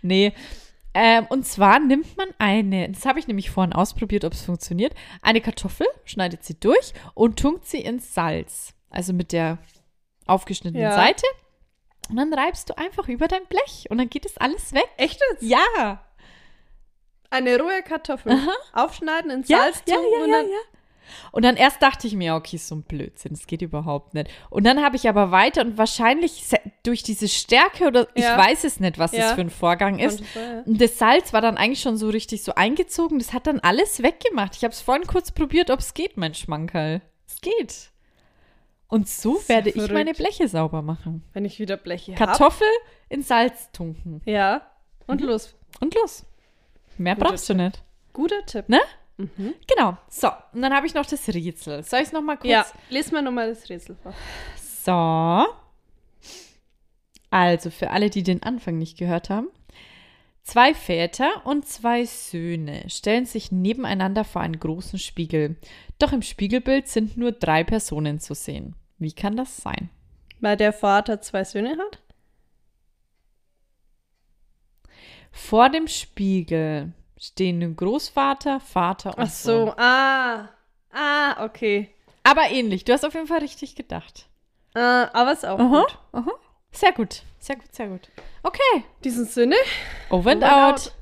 [0.03, 0.33] Nee.
[1.01, 4.95] Ähm, und zwar nimmt man eine, das habe ich nämlich vorhin ausprobiert, ob es funktioniert,
[5.23, 8.75] eine Kartoffel, schneidet sie durch und tunkt sie ins Salz.
[8.91, 9.59] Also mit der
[10.27, 10.93] aufgeschnittenen Ja.
[10.97, 11.25] Seite.
[12.11, 14.89] Und dann reibst du einfach über dein Blech und dann geht es alles weg.
[14.97, 15.43] Echt jetzt?
[15.43, 16.03] Ja.
[17.31, 18.37] Eine rohe Kartoffel.
[18.73, 20.47] Aufschneiden, ins Ja, Salz ja, tun ja, und ja, dann.
[20.51, 20.59] ja.
[21.33, 24.31] Und dann erst dachte ich mir, okay, so ein Blödsinn, das geht überhaupt nicht.
[24.51, 26.45] Und dann habe ich aber weiter und wahrscheinlich
[26.83, 28.37] durch diese Stärke oder ich Ja.
[28.39, 29.21] weiß es nicht, was Ja.
[29.21, 30.21] das für ein Vorgang ist.
[30.35, 30.63] Ja.
[30.67, 33.19] Und das Salz war dann eigentlich schon so richtig so eingezogen.
[33.19, 34.57] Das hat dann alles weggemacht.
[34.57, 37.03] Ich habe es vorhin kurz probiert, ob es geht, mein Schmankerl.
[37.27, 37.91] Es geht.
[38.91, 41.23] Und so werde ich meine Bleche sauber machen.
[41.35, 42.25] Wenn ich wieder Bleche habe.
[42.25, 42.67] Kartoffel
[43.11, 44.23] in Salz tunken.
[44.25, 44.63] Ja.
[45.07, 45.27] Und Mhm.
[45.29, 45.55] los.
[45.81, 46.25] Und los.
[46.97, 47.83] Mehr Guter brauchst du nicht.
[48.15, 48.69] Guter Tipp.
[48.69, 48.81] Ne?
[49.19, 49.97] Genau.
[50.09, 51.83] So, und dann habe ich noch das Rätsel.
[51.83, 52.51] Soll ich es nochmal kurz?
[52.51, 54.15] Ja, les mal nochmal das Rätsel vor.
[54.57, 55.47] So.
[57.31, 59.49] Also, für alle, die den Anfang nicht gehört haben.
[60.43, 65.57] Zwei Väter und zwei Söhne stellen sich nebeneinander vor einen großen Spiegel.
[65.99, 68.75] Doch im Spiegelbild sind nur drei Personen zu sehen.
[68.99, 69.91] Wie kann das sein?
[70.41, 71.99] Weil der Vater zwei Söhne hat?
[75.31, 79.75] Vor dem Spiegel stehen ein Großvater, Vater und Ach so, Sohn.
[79.79, 80.49] ah.
[80.93, 81.95] Ah, okay.
[82.25, 82.85] Aber ähnlich.
[82.85, 84.27] Du hast auf jeden Fall richtig gedacht.
[84.75, 85.99] Äh, aber ist auch Aha, gut.
[86.13, 86.31] aha.
[86.73, 87.23] Sehr gut.
[87.39, 88.09] Sehr gut, sehr gut.
[88.43, 88.85] Okay.
[89.05, 89.57] Diesen Sinne.
[90.11, 90.93] Over and and out.